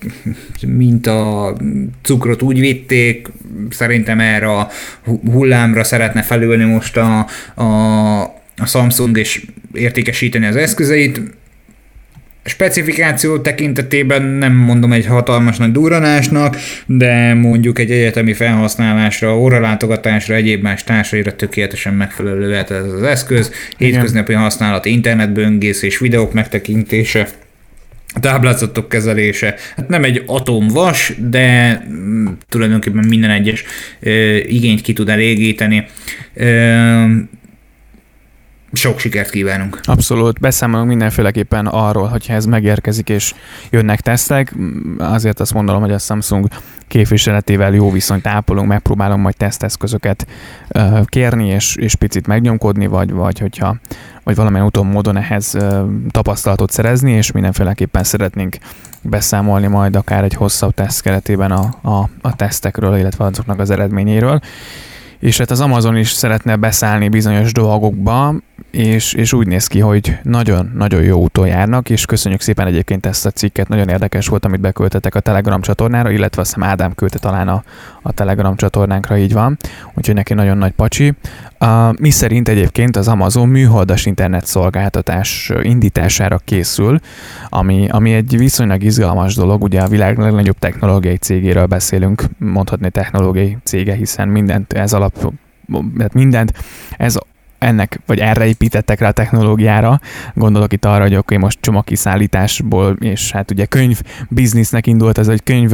mint 0.68 1.08
a 1.08 1.56
cukrot 2.02 2.42
úgy 2.42 2.60
vitték, 2.60 3.28
szerintem 3.70 4.20
erre 4.20 4.52
a 4.52 4.70
hullámra 5.32 5.84
szeretne 5.84 6.22
felülni 6.22 6.64
most 6.64 6.98
a, 6.98 7.28
a, 7.56 8.22
a 8.58 8.66
Samsung 8.66 9.18
és 9.18 9.46
értékesíteni 9.74 10.46
az 10.46 10.56
eszközeit. 10.56 11.22
Specifikáció 12.48 13.38
tekintetében 13.38 14.22
nem 14.22 14.54
mondom 14.54 14.92
egy 14.92 15.06
hatalmas 15.06 15.58
nagy 15.58 15.72
duranásnak, 15.72 16.58
de 16.86 17.34
mondjuk 17.34 17.80
egy 17.80 17.92
egyetemi 17.92 18.34
felhasználásra, 18.34 19.38
óralátogatásra, 19.38 20.36
egyéb 20.36 20.62
más 20.62 20.84
társaira 20.84 21.36
tökéletesen 21.36 21.94
megfelelő 21.94 22.50
lehet 22.50 22.72
ez 22.72 22.94
az 22.94 23.04
eszköz. 23.04 23.52
Hétköznapi 23.78 24.34
használat, 24.34 24.86
internetböngész 24.86 25.82
és 25.82 25.98
videók 25.98 26.34
megtekintése 26.34 27.28
táblázatok 28.20 28.90
kezelése. 28.90 29.56
Hát 29.76 29.88
nem 29.90 30.04
egy 30.04 30.24
atomvas, 30.26 31.14
de 31.30 31.82
mm, 31.90 32.28
tulajdonképpen 32.50 33.06
minden 33.08 33.30
egyes 33.30 33.64
ö, 34.00 34.36
igényt 34.36 34.82
ki 34.82 34.94
tud 34.94 35.10
elégíteni. 35.10 35.86
Ö, 36.34 37.04
sok 38.74 39.00
sikert 39.00 39.30
kívánunk. 39.30 39.80
Abszolút, 39.84 40.40
beszámolunk 40.40 40.90
mindenféleképpen 40.90 41.66
arról, 41.66 42.08
hogyha 42.08 42.34
ez 42.34 42.46
megérkezik 42.46 43.10
és 43.10 43.34
jönnek 43.70 44.02
tesztek. 44.02 44.54
Azért 44.98 45.40
azt 45.40 45.54
mondom, 45.54 45.82
hogy 45.82 45.92
a 45.92 45.98
Samsung 45.98 46.48
képviseletével 46.88 47.74
jó 47.74 47.92
viszonyt 47.92 48.28
ápolunk, 48.28 48.68
megpróbálunk 48.68 49.22
majd 49.22 49.38
teszteszközöket 49.38 50.28
kérni 51.06 51.48
és, 51.48 51.76
és 51.76 51.96
picit 51.96 52.28
megnyomkodni, 52.28 52.88
vagy, 52.88 53.12
vagy 53.12 53.40
hogyha 53.40 53.76
vagy 54.24 54.36
valamilyen 54.36 54.66
úton 54.66 54.86
módon 54.86 55.18
ehhez 55.18 55.58
tapasztalatot 56.12 56.72
szerezni, 56.72 57.12
és 57.12 57.32
mindenféleképpen 57.32 58.04
szeretnénk 58.04 58.58
beszámolni 59.02 59.68
majd 59.68 59.96
akár 59.96 60.24
egy 60.24 60.34
hosszabb 60.34 60.74
teszt 60.74 61.02
keretében 61.02 61.52
a, 61.52 61.70
a, 61.82 62.10
a 62.22 62.36
tesztekről, 62.36 62.98
illetve 62.98 63.26
azoknak 63.26 63.60
az 63.60 63.70
eredményéről 63.70 64.40
és 65.20 65.38
hát 65.38 65.52
az 65.52 65.62
Amazon 65.62 65.98
is 65.98 66.10
szeretne 66.10 66.56
beszállni 66.56 67.10
bizonyos 67.10 67.52
dolgokba, 67.52 68.36
és, 68.72 69.14
és 69.14 69.34
úgy 69.34 69.48
néz 69.48 69.68
ki, 69.68 69.80
hogy 69.80 70.18
nagyon-nagyon 70.24 71.04
jó 71.04 71.20
úton 71.20 71.48
járnak, 71.48 71.90
és 71.90 72.06
köszönjük 72.06 72.42
szépen 72.42 72.68
egyébként 72.68 73.06
ezt 73.06 73.26
a 73.26 73.32
cikket, 73.32 73.68
nagyon 73.68 73.90
érdekes 73.90 74.28
volt, 74.28 74.46
amit 74.46 74.60
beköltetek 74.60 75.16
a 75.16 75.20
Telegram 75.20 75.62
csatornára, 75.62 76.10
illetve 76.10 76.42
azt 76.42 76.54
hiszem 76.54 76.70
Ádám 76.70 76.96
küldte 76.96 77.20
talán 77.20 77.48
a, 77.48 77.64
a 78.02 78.12
Telegram 78.12 78.56
csatornánkra, 78.56 79.18
így 79.18 79.34
van, 79.34 79.58
úgyhogy 79.94 80.16
neki 80.16 80.34
nagyon 80.34 80.58
nagy 80.58 80.72
pacsi. 80.72 81.14
Uh, 81.60 82.00
mi 82.00 82.10
szerint 82.10 82.50
egyébként 82.50 82.96
az 82.96 83.08
Amazon 83.08 83.48
műholdas 83.48 84.06
internet 84.06 84.46
szolgáltatás 84.46 85.52
indítására 85.62 86.38
készül, 86.38 87.00
ami, 87.50 87.88
ami 87.90 88.14
egy 88.14 88.38
viszonylag 88.38 88.84
izgalmas 88.84 89.36
dolog, 89.36 89.64
ugye 89.64 89.82
a 89.82 89.88
világ 89.88 90.18
legnagyobb 90.18 90.60
technológiai 90.60 91.18
cégéről 91.18 91.66
beszélünk, 91.66 92.24
mondhatni 92.38 92.90
technológiai 92.90 93.58
cége, 93.64 93.94
hiszen 93.94 94.28
mindent 94.28 94.74
ez 94.74 94.94
alap, 95.16 95.34
mindent 96.14 96.54
ez 96.98 97.18
ennek, 97.58 98.00
vagy 98.06 98.20
erre 98.20 98.48
építettek 98.48 99.00
rá 99.00 99.08
a 99.08 99.12
technológiára. 99.12 100.02
Gondolok 100.34 100.74
itt 100.74 100.86
arra, 100.86 101.02
hogy 101.02 101.16
oké, 101.16 101.18
okay, 101.18 101.38
most 101.38 101.58
csomagkiszállításból, 101.62 102.98
és 103.00 103.32
hát 103.32 103.52
ugye 103.52 103.66
könyv 103.66 104.02
biznisznek 104.30 104.88
indult 104.88 105.18
ez, 105.18 105.28
egy 105.28 105.44
könyv 105.44 105.72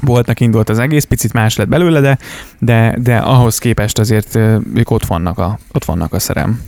boltnak 0.00 0.40
indult 0.40 0.68
az 0.68 0.78
egész, 0.78 1.04
picit 1.04 1.32
más 1.32 1.56
lett 1.56 1.68
belőle, 1.68 2.00
de, 2.00 2.18
de, 2.58 2.96
de 3.02 3.16
ahhoz 3.16 3.58
képest 3.58 3.98
azért 3.98 4.34
ők 4.74 4.90
ott 4.90 5.06
vannak 5.06 5.38
a, 5.38 5.58
ott 5.72 5.84
vannak 5.84 6.12
a 6.12 6.18
szerem. 6.18 6.60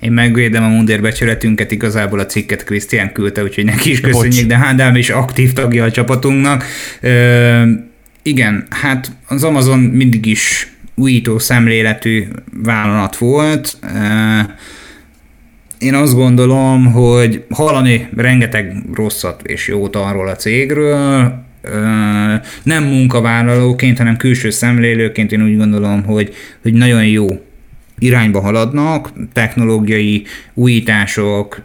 Én 0.00 0.12
megvédem 0.12 0.62
a 0.62 0.68
mundérbecsületünket, 0.68 1.70
igazából 1.70 2.18
a 2.18 2.26
cikket 2.26 2.64
Krisztián 2.64 3.12
küldte, 3.12 3.42
úgyhogy 3.42 3.64
neki 3.64 3.90
is 3.90 4.00
köszönjük, 4.00 4.46
de 4.46 4.56
Hádám 4.56 4.96
is 4.96 5.10
aktív 5.10 5.52
tagja 5.52 5.84
a 5.84 5.90
csapatunknak. 5.90 6.64
Ö, 7.00 7.62
igen, 8.22 8.66
hát 8.70 9.12
az 9.26 9.44
Amazon 9.44 9.78
mindig 9.78 10.26
is 10.26 10.69
újító 10.94 11.38
szemléletű 11.38 12.24
vállalat 12.62 13.16
volt. 13.16 13.78
Én 15.78 15.94
azt 15.94 16.14
gondolom, 16.14 16.92
hogy 16.92 17.44
hallani 17.50 18.08
rengeteg 18.16 18.76
rosszat 18.94 19.42
és 19.42 19.68
jót 19.68 19.96
arról 19.96 20.28
a 20.28 20.36
cégről, 20.36 21.44
nem 22.62 22.84
munkavállalóként, 22.84 23.98
hanem 23.98 24.16
külső 24.16 24.50
szemlélőként 24.50 25.32
én 25.32 25.42
úgy 25.42 25.56
gondolom, 25.56 26.04
hogy, 26.04 26.34
hogy 26.62 26.72
nagyon 26.72 27.06
jó 27.06 27.26
irányba 27.98 28.40
haladnak, 28.40 29.12
technológiai 29.32 30.24
újítások, 30.54 31.62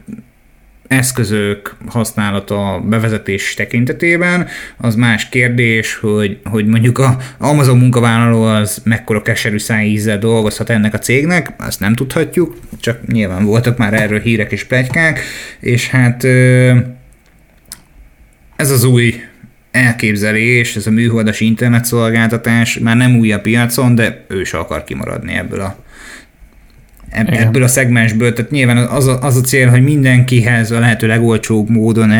eszközök 0.88 1.76
használata 1.88 2.84
bevezetés 2.86 3.54
tekintetében, 3.54 4.48
az 4.78 4.96
más 4.96 5.30
kérdés, 5.30 5.96
hogy, 5.96 6.40
hogy 6.44 6.66
mondjuk 6.66 6.98
a 6.98 7.18
Amazon 7.38 7.78
munkavállaló 7.78 8.44
az 8.44 8.82
mekkora 8.84 9.22
keserű 9.22 9.58
szájízzel 9.58 10.20
dolgozhat 10.20 10.70
ennek 10.70 10.94
a 10.94 11.00
cégnek, 11.00 11.54
azt 11.58 11.80
nem 11.80 11.94
tudhatjuk, 11.94 12.58
csak 12.80 13.08
nyilván 13.08 13.46
voltak 13.46 13.78
már 13.78 13.94
erről 13.94 14.20
hírek 14.20 14.52
és 14.52 14.64
plegykák, 14.64 15.20
és 15.60 15.90
hát 15.90 16.24
ez 18.56 18.72
az 18.72 18.84
új 18.84 19.22
elképzelés, 19.72 20.76
ez 20.76 20.88
a 20.88 20.92
műholdas 20.92 21.40
internetszolgáltatás 21.40 22.80
már 22.80 22.96
nem 22.96 23.18
új 23.18 23.32
a 23.32 23.40
piacon, 23.40 23.96
de 23.96 24.26
ő 24.28 24.44
se 24.44 24.58
akar 24.58 24.84
kimaradni 24.84 25.34
ebből 25.34 25.60
a 25.60 25.85
ebb, 27.16 27.34
ebből 27.34 27.64
a 27.64 27.68
szegmensből. 27.68 28.34
Tehát 28.34 28.52
nyilván 28.52 28.78
az 28.78 29.08
a, 29.08 29.22
az 29.22 29.36
a 29.36 29.42
cél, 29.42 29.70
hogy 29.70 29.84
mindenkihez 29.84 30.72
a 30.72 30.80
lehető 30.80 31.08
legolcsóbb 31.08 31.70
módon 31.70 32.12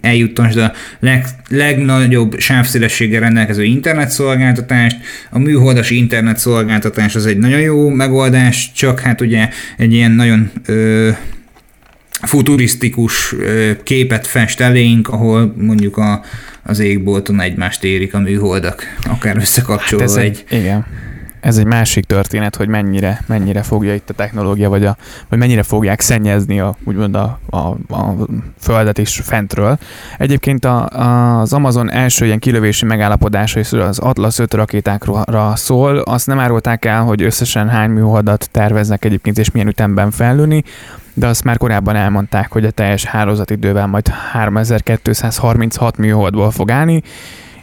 eljuttansd 0.00 0.58
a 0.58 0.72
leg, 1.00 1.24
legnagyobb 1.48 2.38
sávszélességgel 2.38 3.20
rendelkező 3.20 3.62
internetszolgáltatást. 3.62 4.96
A 5.30 5.38
műholdas 5.38 5.90
internetszolgáltatás 5.90 7.14
az 7.14 7.26
egy 7.26 7.38
nagyon 7.38 7.60
jó 7.60 7.88
megoldás, 7.88 8.72
csak 8.74 9.00
hát 9.00 9.20
ugye 9.20 9.48
egy 9.76 9.92
ilyen 9.92 10.10
nagyon 10.10 10.50
ö, 10.66 11.10
futurisztikus 12.22 13.34
képet 13.82 14.26
fest 14.26 14.60
elénk, 14.60 15.08
ahol 15.08 15.54
mondjuk 15.58 15.96
a, 15.96 16.22
az 16.62 16.78
égbolton 16.78 17.40
egymást 17.40 17.84
érik 17.84 18.14
a 18.14 18.18
műholdak, 18.18 18.96
akár 19.10 19.36
összekapcsolva 19.36 20.08
hát 20.08 20.24
egy, 20.24 20.44
egy... 20.48 20.58
Igen 20.58 20.86
ez 21.44 21.56
egy 21.56 21.66
másik 21.66 22.04
történet, 22.04 22.56
hogy 22.56 22.68
mennyire, 22.68 23.20
mennyire 23.26 23.62
fogja 23.62 23.94
itt 23.94 24.10
a 24.10 24.14
technológia, 24.14 24.68
vagy, 24.68 24.84
a, 24.84 24.96
vagy 25.28 25.38
mennyire 25.38 25.62
fogják 25.62 26.00
szennyezni 26.00 26.60
a, 26.60 26.76
úgymond 26.84 27.14
a, 27.14 27.38
a, 27.50 27.56
a 27.94 28.14
földet 28.60 28.98
is 28.98 29.20
fentről. 29.24 29.78
Egyébként 30.18 30.64
a, 30.64 30.88
a, 30.88 31.40
az 31.40 31.52
Amazon 31.52 31.90
első 31.90 32.24
ilyen 32.24 32.38
kilövési 32.38 32.84
megállapodása 32.84 33.60
is 33.60 33.72
az 33.72 33.98
Atlas 33.98 34.38
5 34.38 34.54
rakétákra 34.54 35.56
szól. 35.56 35.98
Azt 35.98 36.26
nem 36.26 36.38
árulták 36.38 36.84
el, 36.84 37.02
hogy 37.02 37.22
összesen 37.22 37.68
hány 37.68 37.90
műholdat 37.90 38.48
terveznek 38.50 39.04
egyébként, 39.04 39.38
és 39.38 39.50
milyen 39.50 39.68
ütemben 39.68 40.10
fellőni, 40.10 40.64
de 41.14 41.26
azt 41.26 41.44
már 41.44 41.56
korábban 41.56 41.96
elmondták, 41.96 42.52
hogy 42.52 42.64
a 42.64 42.70
teljes 42.70 43.04
hálózatidővel 43.04 43.86
majd 43.86 44.08
3236 44.08 45.96
műholdból 45.96 46.50
fog 46.50 46.70
állni, 46.70 47.02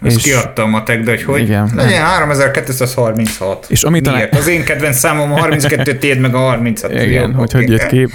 ezt 0.03 0.17
és 0.17 0.23
kiadtam 0.23 0.73
a 0.73 0.83
tag, 0.83 1.03
de 1.03 1.11
hogy 1.11 1.23
hogy 1.23 1.41
igen, 1.41 1.71
legyen 1.75 2.03
3236. 2.03 3.65
És 3.69 3.83
amit 3.83 4.11
Miért? 4.11 4.33
A... 4.33 4.37
Az 4.37 4.47
én 4.47 4.63
kedvenc 4.63 4.97
számom 4.97 5.31
a 5.31 5.39
32, 5.39 5.97
tiéd 5.97 6.19
meg 6.19 6.35
a 6.35 6.39
36. 6.39 6.91
Igen, 6.91 7.33
hogy 7.33 7.51
hogy 7.51 7.69
jött 7.69 7.87
ki. 7.87 8.07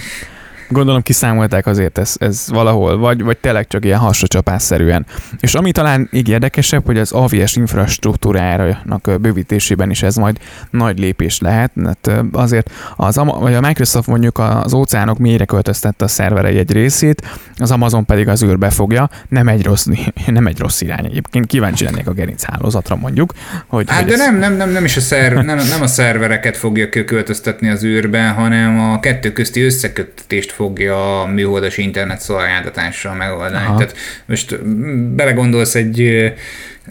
Gondolom 0.68 1.02
kiszámolták 1.02 1.66
azért 1.66 1.98
ez, 1.98 2.14
ez 2.18 2.44
valahol, 2.48 2.98
vagy, 2.98 3.22
vagy 3.22 3.38
tényleg 3.38 3.66
csak 3.66 3.85
ilyen 3.85 3.98
hasracsapásszerűen. 3.98 5.07
És 5.40 5.55
ami 5.55 5.72
talán 5.72 6.09
így 6.12 6.29
érdekesebb, 6.29 6.87
hogy 6.87 6.98
az 6.98 7.12
AVS 7.12 7.57
infrastruktúrájának 7.57 9.20
bővítésében 9.20 9.90
is 9.90 10.02
ez 10.02 10.16
majd 10.16 10.38
nagy 10.70 10.98
lépés 10.98 11.40
lehet, 11.40 11.70
mert 11.74 12.11
azért 12.33 12.70
az, 12.96 13.20
vagy 13.40 13.55
a 13.55 13.61
Microsoft 13.61 14.07
mondjuk 14.07 14.38
az 14.38 14.74
óceánok 14.74 15.18
mélyre 15.18 15.44
költöztette 15.44 16.05
a 16.05 16.09
szerverei 16.09 16.59
egy 16.59 16.72
részét, 16.72 17.22
az 17.57 17.70
Amazon 17.70 18.05
pedig 18.05 18.29
az 18.29 18.42
űrbe 18.42 18.70
fogja, 18.70 19.11
nem 19.29 19.48
egy 19.48 19.64
rossz, 19.64 19.87
nem 20.26 20.46
egy 20.46 20.59
rossz 20.59 20.81
irány 20.81 21.05
egyébként. 21.05 21.46
Kíváncsi 21.46 21.85
lennék 21.85 22.09
a 22.09 22.12
gerinc 22.12 22.42
hálózatra 22.42 22.96
mondjuk. 22.96 23.33
Hogy, 23.66 23.90
hát 23.90 23.98
hogy 23.98 24.09
de 24.09 24.12
ez... 24.12 24.18
nem, 24.18 24.38
nem, 24.38 24.52
nem, 24.52 24.70
nem 24.70 24.85
is 24.85 24.96
a 24.96 25.00
szerver, 25.00 25.44
nem, 25.44 25.57
nem 25.57 25.83
a 25.83 25.87
szervereket 25.87 26.57
fogja 26.57 26.88
költöztetni 26.88 27.68
az 27.68 27.85
űrbe, 27.85 28.29
hanem 28.29 28.81
a 28.81 29.00
kettő 29.00 29.33
közti 29.33 29.62
összeköttetést 29.62 30.50
fogja 30.57 31.21
a 31.21 31.27
műholdas 31.27 31.79
internet 31.79 32.21
szolgáltatással 32.21 33.14
megoldani. 33.14 33.64
Aha. 33.64 33.77
Tehát 33.77 33.97
most 34.27 34.64
belegondolsz 35.14 35.75
egy 35.75 36.33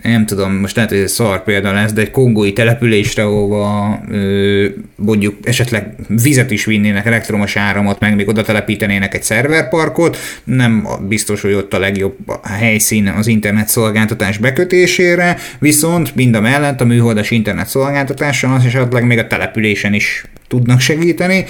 nem 0.01 0.25
tudom, 0.25 0.53
most 0.53 0.75
lehet, 0.75 0.91
hogy 0.91 0.99
ez 0.99 1.11
szar 1.11 1.43
példa 1.43 1.71
lesz, 1.71 1.93
de 1.93 2.01
egy 2.01 2.11
kongói 2.11 2.53
településre, 2.53 3.23
ahova 3.23 3.99
ö, 4.11 4.65
mondjuk 4.95 5.35
esetleg 5.43 5.95
vizet 6.07 6.51
is 6.51 6.65
vinnének, 6.65 7.05
elektromos 7.05 7.55
áramot, 7.55 7.99
meg 7.99 8.15
még 8.15 8.27
oda 8.27 8.41
telepítenének 8.41 9.13
egy 9.13 9.23
szerverparkot, 9.23 10.17
nem 10.43 10.87
biztos, 11.07 11.41
hogy 11.41 11.53
ott 11.53 11.73
a 11.73 11.79
legjobb 11.79 12.15
helyszín 12.43 13.07
az 13.07 13.27
internet 13.27 13.67
szolgáltatás 13.67 14.37
bekötésére, 14.37 15.37
viszont 15.59 16.15
mind 16.15 16.35
a 16.35 16.41
mellett 16.41 16.81
a 16.81 16.85
műholdas 16.85 17.31
internet 17.31 17.67
szolgáltatása 17.67 18.53
az 18.53 18.65
esetleg 18.65 19.05
még 19.05 19.17
a 19.17 19.27
településen 19.27 19.93
is 19.93 20.25
tudnak 20.47 20.79
segíteni. 20.79 21.45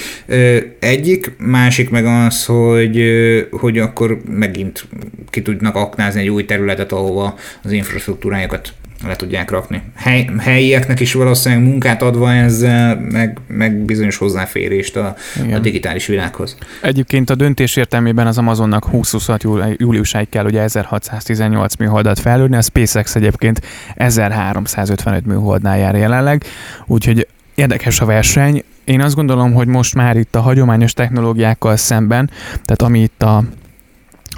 Egyik, 0.79 1.31
másik 1.37 1.89
meg 1.89 2.05
az, 2.05 2.45
hogy, 2.45 3.03
hogy 3.51 3.77
akkor 3.77 4.21
megint 4.29 4.87
ki 5.29 5.41
tudnak 5.41 5.75
aknázni 5.75 6.21
egy 6.21 6.29
új 6.29 6.45
területet, 6.45 6.91
ahova 6.91 7.37
az 7.63 7.71
infrastruktúrájukat 7.71 8.73
le 9.03 9.15
tudják 9.15 9.49
rakni. 9.51 9.81
Hely, 9.95 10.29
helyieknek 10.39 10.99
is 10.99 11.13
valószínűleg 11.13 11.63
munkát 11.63 12.01
adva 12.01 12.33
ezzel, 12.33 12.95
meg, 13.11 13.39
meg 13.47 13.73
bizonyos 13.73 14.17
hozzáférést 14.17 14.95
a, 14.95 15.15
a 15.53 15.59
digitális 15.59 16.05
világhoz. 16.05 16.57
Egyébként 16.81 17.29
a 17.29 17.35
döntés 17.35 17.75
értelmében 17.75 18.27
az 18.27 18.37
Amazonnak 18.37 18.83
2026 18.91 19.77
júliusáig 19.77 20.29
kell 20.29 20.45
ugye 20.45 20.61
1618 20.61 21.75
műholdat 21.75 22.19
felülni, 22.19 22.55
a 22.55 22.61
SpaceX 22.61 23.15
egyébként 23.15 23.61
1355 23.95 25.25
műholdnál 25.25 25.77
jár 25.77 25.95
jelenleg, 25.95 26.43
úgyhogy 26.85 27.27
érdekes 27.55 28.01
a 28.01 28.05
verseny. 28.05 28.63
Én 28.83 29.01
azt 29.01 29.15
gondolom, 29.15 29.53
hogy 29.53 29.67
most 29.67 29.95
már 29.95 30.17
itt 30.17 30.35
a 30.35 30.41
hagyományos 30.41 30.93
technológiákkal 30.93 31.75
szemben, 31.75 32.29
tehát 32.51 32.81
ami 32.81 32.99
itt 32.99 33.23
a 33.23 33.43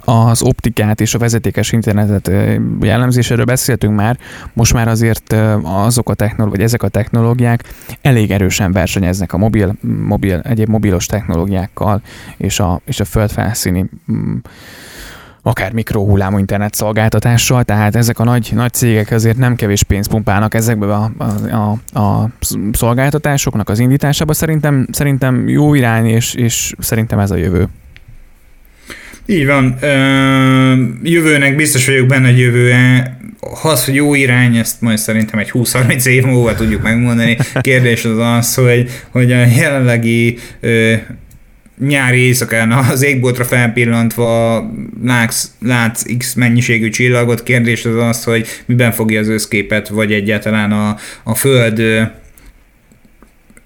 az 0.09 0.41
optikát 0.41 1.01
és 1.01 1.13
a 1.13 1.17
vezetékes 1.17 1.71
internetet 1.71 2.31
jellemzéséről 2.81 3.45
beszéltünk 3.45 3.95
már, 3.95 4.17
most 4.53 4.73
már 4.73 4.87
azért 4.87 5.35
azok 5.63 6.09
a 6.09 6.13
technológiák, 6.13 6.57
vagy 6.57 6.65
ezek 6.65 6.83
a 6.83 6.87
technológiák 6.87 7.63
elég 8.01 8.31
erősen 8.31 8.71
versenyeznek 8.71 9.33
a 9.33 9.37
mobil, 9.37 9.75
mobil 10.03 10.39
egyéb 10.39 10.69
mobilos 10.69 11.05
technológiákkal 11.05 12.01
és 12.37 12.59
a, 12.59 12.81
és 12.85 12.99
a 12.99 13.05
földfelszíni 13.05 13.85
mm, 14.11 14.35
akár 15.41 15.71
mikrohullámú 15.71 16.37
internet 16.37 16.73
szolgáltatással, 16.73 17.63
tehát 17.63 17.95
ezek 17.95 18.19
a 18.19 18.23
nagy, 18.23 18.51
nagy 18.53 18.73
cégek 18.73 19.11
azért 19.11 19.37
nem 19.37 19.55
kevés 19.55 19.83
pénzt 19.83 20.09
pumpálnak 20.09 20.53
ezekbe 20.53 20.93
a, 20.95 21.11
a, 21.17 21.23
a, 21.55 21.99
a 21.99 22.29
szolgáltatásoknak 22.71 23.69
az 23.69 23.79
indításába. 23.79 24.33
Szerintem, 24.33 24.87
szerintem 24.91 25.47
jó 25.47 25.73
irány, 25.73 26.05
és, 26.05 26.33
és 26.33 26.73
szerintem 26.79 27.19
ez 27.19 27.31
a 27.31 27.35
jövő. 27.35 27.67
Így 29.29 29.45
van. 29.45 29.77
Ö, 29.81 29.87
jövőnek 31.03 31.55
biztos 31.55 31.85
vagyok 31.85 32.07
benne, 32.07 32.27
hogy 32.27 32.39
jövője. 32.39 33.17
Az, 33.63 33.85
hogy 33.85 33.95
jó 33.95 34.15
irány, 34.15 34.55
ezt 34.55 34.81
majd 34.81 34.97
szerintem 34.97 35.39
egy 35.39 35.51
20-30 35.53 36.05
év 36.05 36.23
múlva 36.23 36.55
tudjuk 36.55 36.81
megmondani. 36.81 37.37
Kérdés 37.61 38.05
az 38.05 38.17
az, 38.17 38.55
hogy, 38.55 38.89
hogy 39.09 39.31
a 39.31 39.45
jelenlegi 39.45 40.37
ö, 40.59 40.93
nyári 41.79 42.17
éjszakán 42.17 42.71
az 42.71 43.03
égboltra 43.03 43.43
felpillantva 43.43 44.63
látsz, 45.03 45.51
látsz 45.59 46.03
X 46.17 46.33
mennyiségű 46.33 46.89
csillagot, 46.89 47.43
kérdés 47.43 47.85
az 47.85 47.95
az, 47.95 48.23
hogy 48.23 48.47
miben 48.65 48.91
fogja 48.91 49.19
az 49.19 49.27
összképet, 49.27 49.87
vagy 49.87 50.11
egyáltalán 50.11 50.71
a, 50.71 50.97
a 51.23 51.35
Föld 51.35 51.81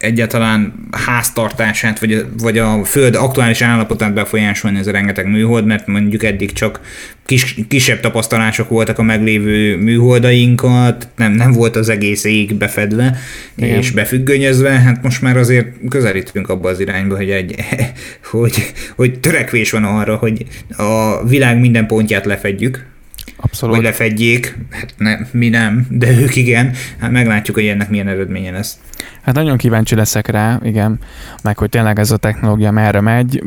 egyáltalán 0.02 0.74
háztartását, 0.92 2.00
vagy 2.00 2.14
a, 2.14 2.22
vagy 2.38 2.58
a 2.58 2.84
föld 2.84 3.16
aktuális 3.16 3.62
állapotát 3.62 4.14
befolyásolni 4.14 4.80
ez 4.80 4.88
a 4.88 4.92
rengeteg 4.92 5.28
műhold, 5.28 5.66
mert 5.66 5.88
mondjuk 5.88 6.24
eddig 6.24 6.52
csak 6.54 6.80
kis, 7.26 7.56
kisebb 7.68 8.00
tapasztalások 8.00 8.70
voltak 8.70 9.00
a 9.00 9.04
meglévő 9.04 9.78
műholdainkat, 9.78 11.08
nem, 11.16 11.32
nem 11.32 11.52
volt 11.52 11.76
az 11.76 11.90
egész 11.90 12.24
ég 12.24 12.56
befedve 12.56 13.18
Igen. 13.56 13.78
és 13.78 13.92
befüggönyözve, 13.92 14.70
hát 14.70 15.04
most 15.04 15.22
már 15.22 15.38
azért 15.38 15.68
közelítünk 15.90 16.50
abba 16.50 16.70
az 16.70 16.80
irányba, 16.80 17.16
hogy, 17.16 17.30
egy, 17.30 17.56
hogy, 18.32 18.72
hogy 18.96 19.20
törekvés 19.20 19.72
van 19.72 19.84
arra, 19.84 20.16
hogy 20.16 20.46
a 20.78 21.26
világ 21.28 21.60
minden 21.60 21.88
pontját 21.88 22.26
lefedjük, 22.26 22.91
Abszolút. 23.42 23.76
Vagy 23.76 23.86
lefedjék, 23.86 24.58
hát 24.70 24.94
ne, 24.98 25.18
mi 25.32 25.50
nem, 25.50 25.88
de 25.90 26.12
ők 26.12 26.36
igen. 26.36 26.72
Hát 27.00 27.12
meglátjuk, 27.12 27.56
hogy 27.56 27.66
ennek 27.66 27.90
milyen 27.90 28.08
eredménye 28.08 28.52
lesz. 28.52 28.80
Hát 29.22 29.36
nagyon 29.36 29.58
kíváncsi 29.58 29.96
leszek 29.96 30.28
rá, 30.28 30.60
igen, 30.64 31.00
meg 31.44 31.58
hogy 31.58 31.70
tényleg 31.70 32.00
ez 32.00 32.12
a 32.12 32.18
technológia 32.18 32.72
merre 32.72 33.02
megy, 33.02 33.44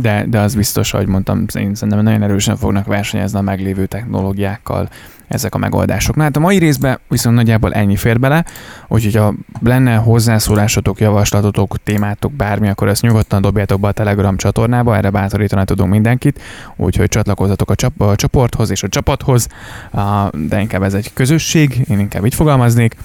de, 0.00 0.24
de 0.28 0.38
az 0.38 0.54
biztos, 0.54 0.94
ahogy 0.94 1.06
mondtam, 1.06 1.38
én 1.38 1.74
szerintem 1.74 2.04
nagyon 2.04 2.22
erősen 2.22 2.56
fognak 2.56 2.86
versenyezni 2.86 3.38
a 3.38 3.42
meglévő 3.42 3.86
technológiákkal 3.86 4.88
ezek 5.32 5.54
a 5.54 5.58
megoldások. 5.58 6.16
Na 6.16 6.22
hát 6.22 6.36
a 6.36 6.40
mai 6.40 6.58
részben 6.58 6.98
viszont 7.08 7.36
nagyjából 7.36 7.72
ennyi 7.72 7.96
fér 7.96 8.20
bele, 8.20 8.44
úgyhogy 8.88 9.16
ha 9.16 9.34
lenne 9.60 9.94
hozzászólásotok, 9.94 11.00
javaslatotok, 11.00 11.76
témátok, 11.82 12.32
bármi, 12.32 12.68
akkor 12.68 12.88
ezt 12.88 13.02
nyugodtan 13.02 13.42
dobjátok 13.42 13.80
be 13.80 13.88
a 13.88 13.92
Telegram 13.92 14.36
csatornába, 14.36 14.96
erre 14.96 15.10
bátorítani 15.10 15.64
tudunk 15.64 15.90
mindenkit, 15.90 16.40
úgyhogy 16.76 17.08
csatlakozzatok 17.08 17.70
a, 17.70 17.74
csap- 17.74 18.00
a 18.00 18.16
csoporthoz 18.16 18.70
és 18.70 18.82
a 18.82 18.88
csapathoz, 18.88 19.48
de 20.32 20.60
inkább 20.60 20.82
ez 20.82 20.94
egy 20.94 21.12
közösség, 21.12 21.84
én 21.88 21.98
inkább 21.98 22.24
így 22.24 22.34
fogalmaznék, 22.34 22.96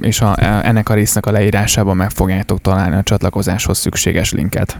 és 0.00 0.20
a, 0.20 0.36
ennek 0.66 0.88
a 0.88 0.94
résznek 0.94 1.26
a 1.26 1.30
leírásában 1.30 1.96
meg 1.96 2.10
fogjátok 2.10 2.60
találni 2.60 2.96
a 2.96 3.02
csatlakozáshoz 3.02 3.78
szükséges 3.78 4.32
linket. 4.32 4.78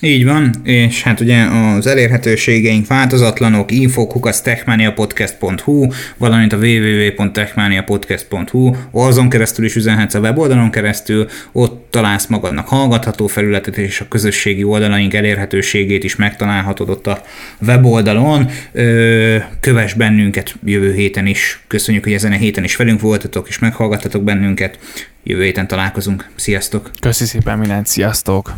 Így 0.00 0.24
van, 0.24 0.54
és 0.64 1.02
hát 1.02 1.20
ugye 1.20 1.44
az 1.44 1.86
elérhetőségeink 1.86 2.86
változatlanok, 2.86 3.70
infokuk 3.70 4.40
techmaniapodcast.hu, 4.42 5.86
valamint 6.16 6.52
a 6.52 6.56
www.techmaniapodcast.hu, 6.56 8.74
azon 8.92 9.28
keresztül 9.28 9.64
is 9.64 9.76
üzenhetsz 9.76 10.14
a 10.14 10.20
weboldalon 10.20 10.70
keresztül, 10.70 11.28
ott 11.52 11.86
találsz 11.90 12.26
magadnak 12.26 12.68
hallgatható 12.68 13.26
felületet, 13.26 13.76
és 13.76 14.00
a 14.00 14.08
közösségi 14.08 14.64
oldalaink 14.64 15.14
elérhetőségét 15.14 16.04
is 16.04 16.16
megtalálhatod 16.16 16.88
ott 16.88 17.06
a 17.06 17.22
weboldalon. 17.60 18.48
Kövess 19.60 19.94
bennünket 19.94 20.54
jövő 20.64 20.94
héten 20.94 21.26
is. 21.26 21.60
Köszönjük, 21.66 22.04
hogy 22.04 22.12
ezen 22.12 22.32
a 22.32 22.36
héten 22.36 22.64
is 22.64 22.76
velünk 22.76 23.00
voltatok, 23.00 23.48
és 23.48 23.58
meghallgattatok 23.58 24.22
bennünket. 24.22 24.78
Jövő 25.24 25.42
héten 25.42 25.66
találkozunk. 25.66 26.28
Sziasztok! 26.34 26.90
Köszi 27.00 27.24
szépen 27.24 27.58
mindent, 27.58 27.86
sziasztok! 27.86 28.54